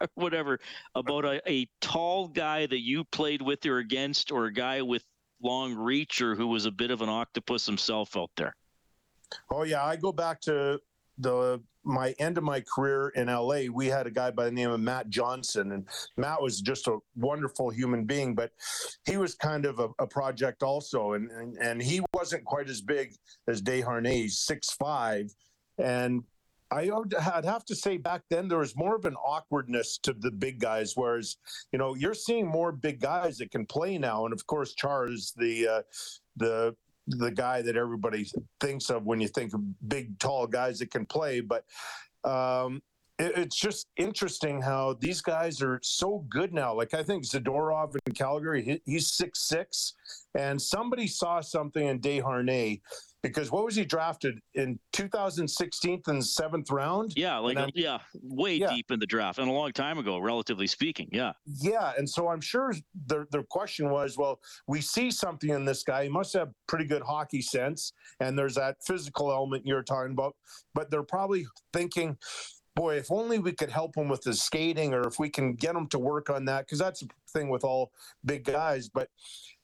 whatever, 0.14 0.60
about 0.94 1.24
a, 1.24 1.40
a 1.50 1.68
tall 1.80 2.28
guy 2.28 2.66
that 2.66 2.80
you 2.80 3.04
played 3.04 3.42
with 3.42 3.66
or 3.66 3.78
against, 3.78 4.30
or 4.30 4.46
a 4.46 4.52
guy 4.52 4.82
with 4.82 5.02
long 5.42 5.74
reach, 5.74 6.20
or 6.20 6.34
who 6.34 6.46
was 6.46 6.66
a 6.66 6.70
bit 6.70 6.90
of 6.90 7.02
an 7.02 7.08
octopus 7.08 7.66
himself 7.66 8.16
out 8.16 8.30
there. 8.36 8.54
Oh 9.50 9.64
yeah, 9.64 9.84
I 9.84 9.96
go 9.96 10.12
back 10.12 10.40
to 10.42 10.80
the 11.18 11.60
my 11.84 12.14
end 12.18 12.36
of 12.36 12.42
my 12.42 12.60
career 12.60 13.12
in 13.14 13.28
LA. 13.28 13.62
We 13.72 13.86
had 13.86 14.06
a 14.06 14.10
guy 14.10 14.32
by 14.32 14.46
the 14.46 14.50
name 14.50 14.70
of 14.70 14.80
Matt 14.80 15.08
Johnson, 15.08 15.72
and 15.72 15.86
Matt 16.16 16.42
was 16.42 16.60
just 16.60 16.88
a 16.88 16.98
wonderful 17.14 17.70
human 17.70 18.04
being, 18.04 18.34
but 18.34 18.50
he 19.06 19.16
was 19.16 19.34
kind 19.34 19.64
of 19.64 19.78
a, 19.78 19.88
a 20.00 20.06
project 20.06 20.62
also, 20.62 21.12
and, 21.12 21.30
and 21.30 21.56
and 21.58 21.82
he 21.82 22.00
wasn't 22.12 22.44
quite 22.44 22.68
as 22.68 22.80
big 22.80 23.14
as 23.48 23.62
Desharnais, 23.62 24.32
six 24.32 24.70
five, 24.72 25.30
and. 25.78 26.22
I 26.70 26.90
would- 26.90 27.14
I'd 27.14 27.44
have 27.44 27.64
to 27.66 27.76
say 27.76 27.96
back 27.96 28.22
then 28.28 28.48
there 28.48 28.58
was 28.58 28.76
more 28.76 28.96
of 28.96 29.04
an 29.04 29.14
awkwardness 29.16 29.98
to 29.98 30.12
the 30.12 30.30
big 30.30 30.58
guys, 30.60 30.96
whereas 30.96 31.36
you 31.72 31.78
know 31.78 31.94
you're 31.94 32.14
seeing 32.14 32.46
more 32.46 32.72
big 32.72 33.00
guys 33.00 33.38
that 33.38 33.50
can 33.50 33.66
play 33.66 33.98
now, 33.98 34.24
and 34.24 34.32
of 34.32 34.46
course 34.46 34.74
Chara 34.74 35.10
is 35.12 35.32
the 35.36 35.68
uh, 35.68 35.82
the 36.36 36.76
the 37.08 37.30
guy 37.30 37.62
that 37.62 37.76
everybody 37.76 38.26
thinks 38.60 38.90
of 38.90 39.04
when 39.04 39.20
you 39.20 39.28
think 39.28 39.54
of 39.54 39.60
big, 39.88 40.18
tall 40.18 40.46
guys 40.46 40.80
that 40.80 40.90
can 40.90 41.06
play. 41.06 41.40
But 41.40 41.64
um, 42.24 42.82
it, 43.18 43.32
it's 43.38 43.56
just 43.56 43.86
interesting 43.96 44.60
how 44.60 44.94
these 44.94 45.20
guys 45.20 45.62
are 45.62 45.78
so 45.82 46.26
good 46.28 46.52
now. 46.52 46.74
Like 46.74 46.94
I 46.94 47.02
think 47.04 47.24
Zadorov 47.24 47.96
in 48.06 48.12
Calgary, 48.14 48.62
he, 48.62 48.82
he's 48.84 49.12
six 49.12 49.42
six, 49.42 49.94
and 50.36 50.60
somebody 50.60 51.06
saw 51.06 51.40
something 51.40 51.86
in 51.86 52.00
Desharnais 52.00 52.80
because 53.28 53.50
what 53.50 53.64
was 53.64 53.74
he 53.76 53.84
drafted 53.84 54.40
in 54.54 54.78
2016 54.92 56.02
in 56.08 56.18
the 56.18 56.24
seventh 56.24 56.70
round? 56.70 57.12
Yeah, 57.16 57.38
like 57.38 57.56
And 57.56 57.72
yeah, 57.74 57.98
way 58.22 58.56
Yeah. 58.56 58.70
deep 58.74 58.90
in 58.90 58.98
the 58.98 59.06
draft 59.06 59.38
and 59.38 59.48
a 59.48 59.52
long 59.52 59.72
time 59.72 59.98
ago, 59.98 60.18
relatively 60.18 60.66
speaking. 60.66 61.08
Yeah. 61.12 61.32
Yeah, 61.44 61.92
and 61.98 62.08
so 62.08 62.28
I'm 62.28 62.40
sure 62.40 62.74
the 63.06 63.26
the 63.30 63.42
question 63.44 63.90
was, 63.90 64.16
well, 64.16 64.40
we 64.66 64.80
see 64.80 65.10
something 65.10 65.50
in 65.50 65.64
this 65.64 65.82
guy. 65.82 66.04
He 66.04 66.08
must 66.08 66.32
have 66.34 66.50
pretty 66.66 66.84
good 66.84 67.02
hockey 67.02 67.42
sense, 67.42 67.92
and 68.20 68.38
there's 68.38 68.54
that 68.54 68.76
physical 68.84 69.30
element 69.32 69.66
you're 69.66 69.82
talking 69.82 70.12
about. 70.12 70.36
But 70.74 70.90
they're 70.90 71.02
probably 71.02 71.46
thinking, 71.72 72.16
boy, 72.74 72.96
if 72.96 73.10
only 73.10 73.38
we 73.38 73.52
could 73.52 73.70
help 73.70 73.96
him 73.96 74.08
with 74.08 74.22
his 74.24 74.42
skating, 74.42 74.92
or 74.94 75.06
if 75.06 75.18
we 75.18 75.30
can 75.30 75.54
get 75.54 75.74
him 75.74 75.86
to 75.88 75.98
work 75.98 76.28
on 76.30 76.44
that, 76.46 76.66
because 76.66 76.78
that's 76.78 77.00
the 77.00 77.08
thing 77.32 77.48
with 77.48 77.64
all 77.64 77.90
big 78.24 78.44
guys. 78.44 78.88
But 78.88 79.08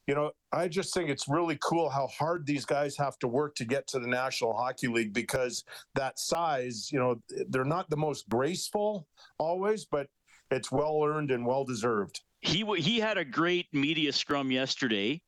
you 0.07 0.15
know, 0.15 0.33
I 0.53 0.69
just 0.69 0.93
think 0.95 1.11
it's 1.11 1.29
really 1.29 1.59
cool 1.63 1.89
how 1.89 2.09
hard 2.09 2.47
these 2.47 2.65
guys 2.65 2.97
have 2.97 3.19
to 3.21 3.29
work 3.29 3.55
to 3.57 3.65
get 3.65 3.87
to 3.89 3.99
the 4.01 4.09
National 4.09 4.53
Hockey 4.53 4.89
League 4.89 5.13
because 5.13 5.65
that 5.95 6.19
size, 6.19 6.91
you 6.93 6.99
know, 6.99 7.23
they're 7.51 7.65
not 7.65 7.89
the 7.89 7.97
most 7.97 8.29
graceful 8.29 9.07
always, 9.39 9.85
but 9.85 10.09
it's 10.51 10.73
well 10.73 11.03
earned 11.05 11.31
and 11.31 11.47
well 11.47 11.65
deserved. 11.65 12.21
he 12.41 12.61
w- 12.61 12.83
he 12.83 12.99
had 12.99 13.17
a 13.17 13.25
great 13.25 13.67
media 13.73 14.13
scrum 14.13 14.51
yesterday, 14.51 15.23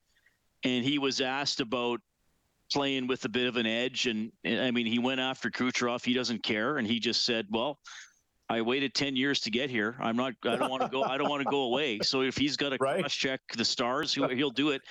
and 0.65 0.85
he 0.85 0.99
was 0.99 1.21
asked 1.21 1.61
about 1.61 2.01
playing 2.73 3.07
with 3.07 3.25
a 3.25 3.29
bit 3.29 3.47
of 3.47 3.57
an 3.57 3.67
edge, 3.67 4.07
and, 4.07 4.33
and 4.43 4.61
I 4.61 4.71
mean 4.73 4.87
he 4.87 4.99
went 4.99 5.21
after 5.21 5.51
Kucherov. 5.51 6.05
He 6.05 6.13
doesn't 6.15 6.43
care, 6.43 6.79
and 6.79 6.87
he 6.87 6.99
just 6.99 7.25
said, 7.25 7.47
"Well, 7.51 7.79
I 8.49 8.61
waited 8.61 8.95
ten 8.95 9.17
years 9.17 9.41
to 9.41 9.51
get 9.51 9.71
here. 9.71 9.97
I'm 10.01 10.17
not. 10.17 10.35
I 10.45 10.57
don't 10.57 10.69
want 10.69 10.83
to 10.83 10.89
go. 10.89 11.05
I 11.05 11.17
don't 11.17 11.29
want 11.29 11.41
to 11.43 11.47
go 11.49 11.63
away. 11.71 12.01
So 12.03 12.23
if 12.23 12.37
he's 12.37 12.57
got 12.57 12.71
to 12.71 12.79
Right. 12.79 13.01
cross 13.01 13.15
check 13.15 13.41
the 13.57 13.65
stars, 13.65 14.13
he'll, 14.15 14.29
he'll 14.29 14.51
do 14.51 14.71
it." 14.71 14.83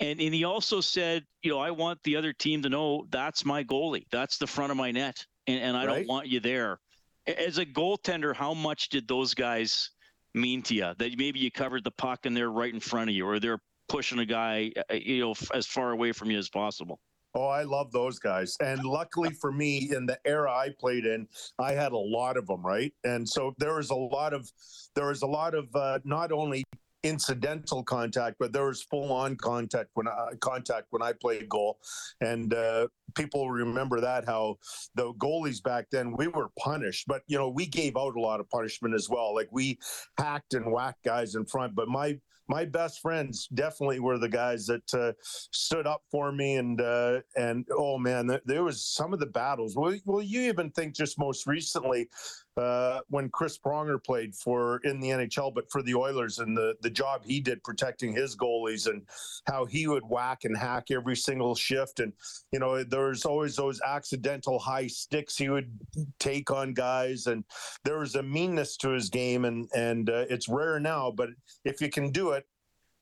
And 0.00 0.20
and 0.20 0.34
he 0.34 0.44
also 0.44 0.80
said, 0.80 1.24
"You 1.42 1.50
know, 1.50 1.58
I 1.58 1.70
want 1.70 2.02
the 2.04 2.16
other 2.16 2.32
team 2.32 2.62
to 2.62 2.68
know 2.68 3.06
that's 3.10 3.44
my 3.44 3.64
goalie. 3.64 4.06
That's 4.10 4.38
the 4.38 4.46
front 4.46 4.70
of 4.70 4.76
my 4.76 4.90
net, 4.90 5.24
and, 5.46 5.60
and 5.60 5.76
I 5.76 5.84
Right. 5.84 5.98
don't 5.98 6.08
want 6.08 6.28
you 6.28 6.40
there." 6.40 6.78
As 7.26 7.58
a 7.58 7.66
goaltender, 7.66 8.34
how 8.34 8.54
much 8.54 8.88
did 8.88 9.06
those 9.08 9.34
guys? 9.34 9.90
mean 10.34 10.62
to 10.62 10.74
you 10.74 10.94
that 10.96 11.18
maybe 11.18 11.38
you 11.38 11.50
covered 11.50 11.84
the 11.84 11.90
puck 11.90 12.24
and 12.24 12.34
they're 12.34 12.50
right 12.50 12.72
in 12.72 12.80
front 12.80 13.10
of 13.10 13.14
you 13.14 13.26
or 13.26 13.38
they're 13.38 13.58
pushing 13.90 14.18
a 14.18 14.24
guy 14.24 14.72
uh, 14.90 14.94
you 14.94 15.20
know 15.20 15.34
as 15.52 15.66
far 15.66 15.90
away 15.90 16.10
from 16.10 16.30
you 16.30 16.38
as 16.38 16.48
possible 16.48 16.98
Oh, 17.34 17.46
I 17.46 17.62
love 17.62 17.92
those 17.92 18.18
guys. 18.18 18.56
And 18.60 18.84
luckily 18.84 19.30
for 19.30 19.52
me, 19.52 19.90
in 19.90 20.04
the 20.04 20.18
era 20.26 20.52
I 20.52 20.70
played 20.78 21.06
in, 21.06 21.26
I 21.58 21.72
had 21.72 21.92
a 21.92 21.96
lot 21.98 22.36
of 22.36 22.46
them, 22.46 22.64
right? 22.64 22.92
And 23.04 23.26
so 23.26 23.54
there 23.58 23.74
was 23.74 23.90
a 23.90 23.94
lot 23.94 24.34
of 24.34 24.50
there 24.94 25.06
was 25.06 25.22
a 25.22 25.26
lot 25.26 25.54
of 25.54 25.74
uh, 25.74 26.00
not 26.04 26.30
only 26.30 26.62
incidental 27.02 27.82
contact, 27.82 28.36
but 28.38 28.52
there 28.52 28.66
was 28.66 28.82
full 28.82 29.12
on 29.12 29.36
contact 29.36 29.90
when 29.94 30.08
I, 30.08 30.30
contact 30.40 30.86
when 30.90 31.02
I 31.02 31.12
played 31.12 31.48
goal. 31.48 31.78
And 32.20 32.54
uh, 32.54 32.88
people 33.16 33.50
remember 33.50 34.00
that 34.00 34.24
how 34.24 34.58
the 34.94 35.12
goalies 35.14 35.62
back 35.62 35.86
then 35.90 36.14
we 36.16 36.28
were 36.28 36.50
punished, 36.58 37.06
but 37.08 37.22
you 37.26 37.38
know 37.38 37.48
we 37.48 37.66
gave 37.66 37.96
out 37.96 38.14
a 38.14 38.20
lot 38.20 38.40
of 38.40 38.48
punishment 38.50 38.94
as 38.94 39.08
well. 39.08 39.34
Like 39.34 39.48
we 39.50 39.78
hacked 40.18 40.54
and 40.54 40.70
whacked 40.70 41.04
guys 41.04 41.34
in 41.34 41.46
front. 41.46 41.74
But 41.74 41.88
my 41.88 42.18
my 42.48 42.64
best 42.64 43.00
friends 43.00 43.48
definitely 43.54 44.00
were 44.00 44.18
the 44.18 44.28
guys 44.28 44.66
that 44.66 44.94
uh, 44.94 45.12
stood 45.22 45.86
up 45.86 46.02
for 46.10 46.32
me. 46.32 46.56
And 46.56 46.80
uh, 46.80 47.20
and 47.36 47.66
oh 47.72 47.98
man, 47.98 48.38
there, 48.44 48.64
was 48.64 48.84
some 48.84 49.12
of 49.12 49.20
the 49.20 49.26
battles. 49.26 49.76
Well, 49.76 49.96
well, 50.04 50.22
you 50.22 50.42
even 50.42 50.70
think 50.70 50.94
just 50.94 51.18
most 51.18 51.46
recently 51.46 52.08
uh, 52.56 53.00
when 53.08 53.30
Chris 53.30 53.58
Pronger 53.58 54.02
played 54.02 54.34
for 54.34 54.80
in 54.84 55.00
the 55.00 55.08
NHL, 55.08 55.54
but 55.54 55.70
for 55.70 55.82
the 55.82 55.94
Oilers 55.94 56.38
and 56.38 56.56
the 56.56 56.74
the 56.82 56.90
job 56.90 57.24
he 57.24 57.40
did 57.40 57.62
protecting 57.64 58.14
his 58.14 58.36
goalies 58.36 58.88
and 58.88 59.02
how 59.46 59.64
he 59.64 59.86
would 59.86 60.02
whack 60.04 60.44
and 60.44 60.56
hack 60.56 60.90
every 60.90 61.16
single 61.16 61.54
shift. 61.54 62.00
And 62.00 62.12
you 62.52 62.58
know, 62.58 62.84
there's 62.84 63.24
always 63.24 63.56
those 63.56 63.80
accidental 63.80 64.58
high 64.58 64.86
sticks 64.86 65.36
he 65.36 65.48
would 65.48 65.70
take 66.18 66.50
on 66.50 66.74
guys, 66.74 67.26
and 67.26 67.44
there 67.84 67.98
was 67.98 68.16
a 68.16 68.22
meanness 68.22 68.76
to 68.78 68.90
his 68.90 69.08
game, 69.08 69.44
and 69.44 69.68
and 69.74 70.10
uh, 70.10 70.26
it's 70.28 70.48
rare 70.48 70.78
now, 70.78 71.10
but 71.10 71.30
if 71.64 71.80
you 71.80 71.88
can 71.88 72.10
do 72.10 72.32
it, 72.32 72.46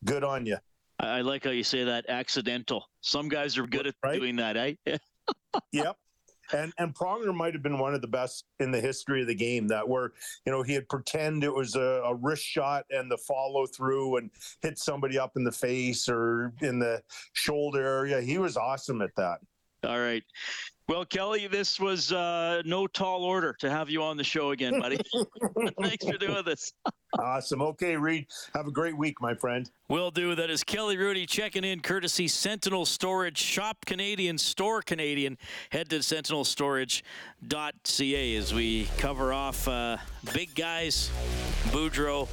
good 0.04 0.24
on 0.24 0.46
you. 0.46 0.58
I 1.00 1.22
like 1.22 1.44
how 1.44 1.50
you 1.50 1.64
say 1.64 1.84
that 1.84 2.08
accidental. 2.08 2.84
Some 3.00 3.28
guys 3.28 3.56
are 3.56 3.66
good 3.66 3.86
at 3.86 3.94
right? 4.04 4.18
doing 4.18 4.36
that, 4.36 4.56
eh? 4.56 4.74
yep. 5.72 5.96
And 6.52 6.72
and 6.78 6.94
Pronger 6.94 7.34
might 7.34 7.54
have 7.54 7.62
been 7.62 7.78
one 7.78 7.94
of 7.94 8.00
the 8.00 8.08
best 8.08 8.44
in 8.58 8.70
the 8.70 8.80
history 8.80 9.20
of 9.20 9.26
the 9.26 9.34
game. 9.34 9.68
That 9.68 9.88
where 9.88 10.12
you 10.44 10.52
know 10.52 10.62
he'd 10.62 10.88
pretend 10.88 11.44
it 11.44 11.54
was 11.54 11.76
a, 11.76 12.02
a 12.04 12.14
wrist 12.14 12.44
shot 12.44 12.84
and 12.90 13.10
the 13.10 13.18
follow 13.18 13.66
through 13.66 14.16
and 14.16 14.30
hit 14.62 14.78
somebody 14.78 15.18
up 15.18 15.32
in 15.36 15.44
the 15.44 15.52
face 15.52 16.08
or 16.08 16.52
in 16.60 16.78
the 16.78 17.02
shoulder 17.32 17.84
area. 17.84 18.20
He 18.20 18.38
was 18.38 18.56
awesome 18.56 19.02
at 19.02 19.14
that. 19.16 19.38
All 19.84 19.98
right. 19.98 20.22
Well, 20.90 21.05
Kelly, 21.05 21.46
this 21.46 21.79
was 21.79 22.11
uh, 22.11 22.62
no 22.66 22.88
tall 22.88 23.22
order 23.22 23.55
to 23.61 23.70
have 23.70 23.88
you 23.88 24.03
on 24.03 24.16
the 24.16 24.24
show 24.24 24.50
again, 24.50 24.81
buddy. 24.81 24.98
Thanks 25.81 26.05
for 26.05 26.18
doing 26.18 26.42
this. 26.44 26.72
awesome. 27.16 27.62
Okay, 27.62 27.94
Reed. 27.94 28.26
Have 28.57 28.66
a 28.66 28.72
great 28.72 28.98
week, 28.98 29.14
my 29.20 29.33
friend. 29.33 29.70
Will 29.88 30.11
do. 30.11 30.35
That 30.35 30.50
is 30.50 30.64
Kelly 30.64 30.96
Hrudey 30.96 31.29
checking 31.29 31.62
in, 31.62 31.79
courtesy 31.79 32.26
Sentinel 32.26 32.85
Storage. 32.85 33.38
Shop 33.38 33.76
Canadian, 33.87 34.37
store 34.37 34.83
Canadian. 34.83 35.38
Head 35.70 35.90
to 35.90 36.00
sentinelstorage.ca 36.00 38.35
as 38.35 38.53
we 38.53 38.88
cover 38.98 39.33
off 39.33 39.68
uh, 39.68 39.96
big 40.35 40.57
guys, 40.57 41.09
Boudreau, 41.66 42.26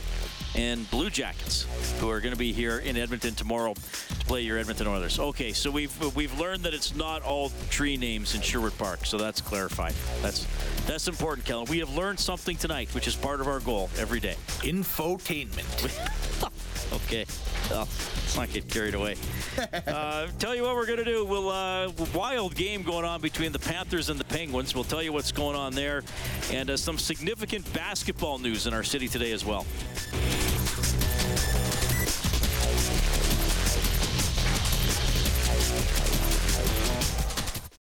and 0.58 0.90
Blue 0.90 1.10
Jackets, 1.10 1.66
who 2.00 2.10
are 2.10 2.20
going 2.20 2.34
to 2.34 2.38
be 2.38 2.52
here 2.52 2.80
in 2.80 2.98
Edmonton 2.98 3.36
tomorrow 3.36 3.76
to 3.76 4.26
play 4.26 4.42
your 4.42 4.58
Edmonton 4.58 4.88
Oilers. 4.88 5.20
Okay, 5.20 5.54
so 5.54 5.70
we've 5.70 6.16
we've 6.16 6.38
learned 6.40 6.64
that 6.64 6.74
it's 6.74 6.96
not 6.96 7.22
all 7.22 7.52
tree 7.70 7.96
names 7.96 8.36
in 8.36 8.42
Sherwood 8.42 8.78
Park, 8.78 9.06
so 9.06 9.18
that's 9.18 9.40
clarified. 9.40 9.94
That's 10.22 10.48
that's 10.88 11.08
important, 11.08 11.46
Kellen. 11.46 11.68
We 11.70 11.80
have 11.80 11.94
learned 11.94 12.20
something 12.20 12.58
tonight, 12.58 12.94
which 12.96 13.08
is 13.08 13.16
part 13.16 13.40
of 13.40 13.48
our 13.48 13.60
goal 13.60 13.90
every 13.98 14.20
day. 14.20 14.36
Infotainment. 14.62 15.68
okay. 16.94 17.26
Well, 17.70 17.82
let's 17.82 18.38
not 18.38 18.52
get 18.52 18.68
carried 18.70 18.96
away. 18.96 19.16
uh, 19.88 20.28
tell 20.40 20.56
you 20.56 20.64
what 20.64 20.76
we're 20.76 20.86
going 20.86 21.00
to 21.00 21.06
do. 21.06 21.26
We'll 21.26 21.50
uh, 21.50 21.92
wild 22.16 22.56
game 22.56 22.82
going 22.82 23.06
on 23.06 23.22
between 23.22 23.52
the 23.52 23.60
Panthers 23.60 24.10
and 24.10 24.20
the 24.20 24.26
Penguins. 24.26 24.74
We'll 24.74 24.86
tell 24.86 25.04
you 25.04 25.14
what's 25.14 25.32
going 25.32 25.56
on 25.56 25.74
there, 25.74 26.04
and 26.52 26.70
uh, 26.70 26.78
some 26.78 26.98
significant 26.98 27.72
basketball 27.74 28.40
news 28.40 28.66
in 28.66 28.74
our 28.74 28.84
city 28.84 29.08
today 29.08 29.34
as 29.34 29.46
well. 29.46 29.66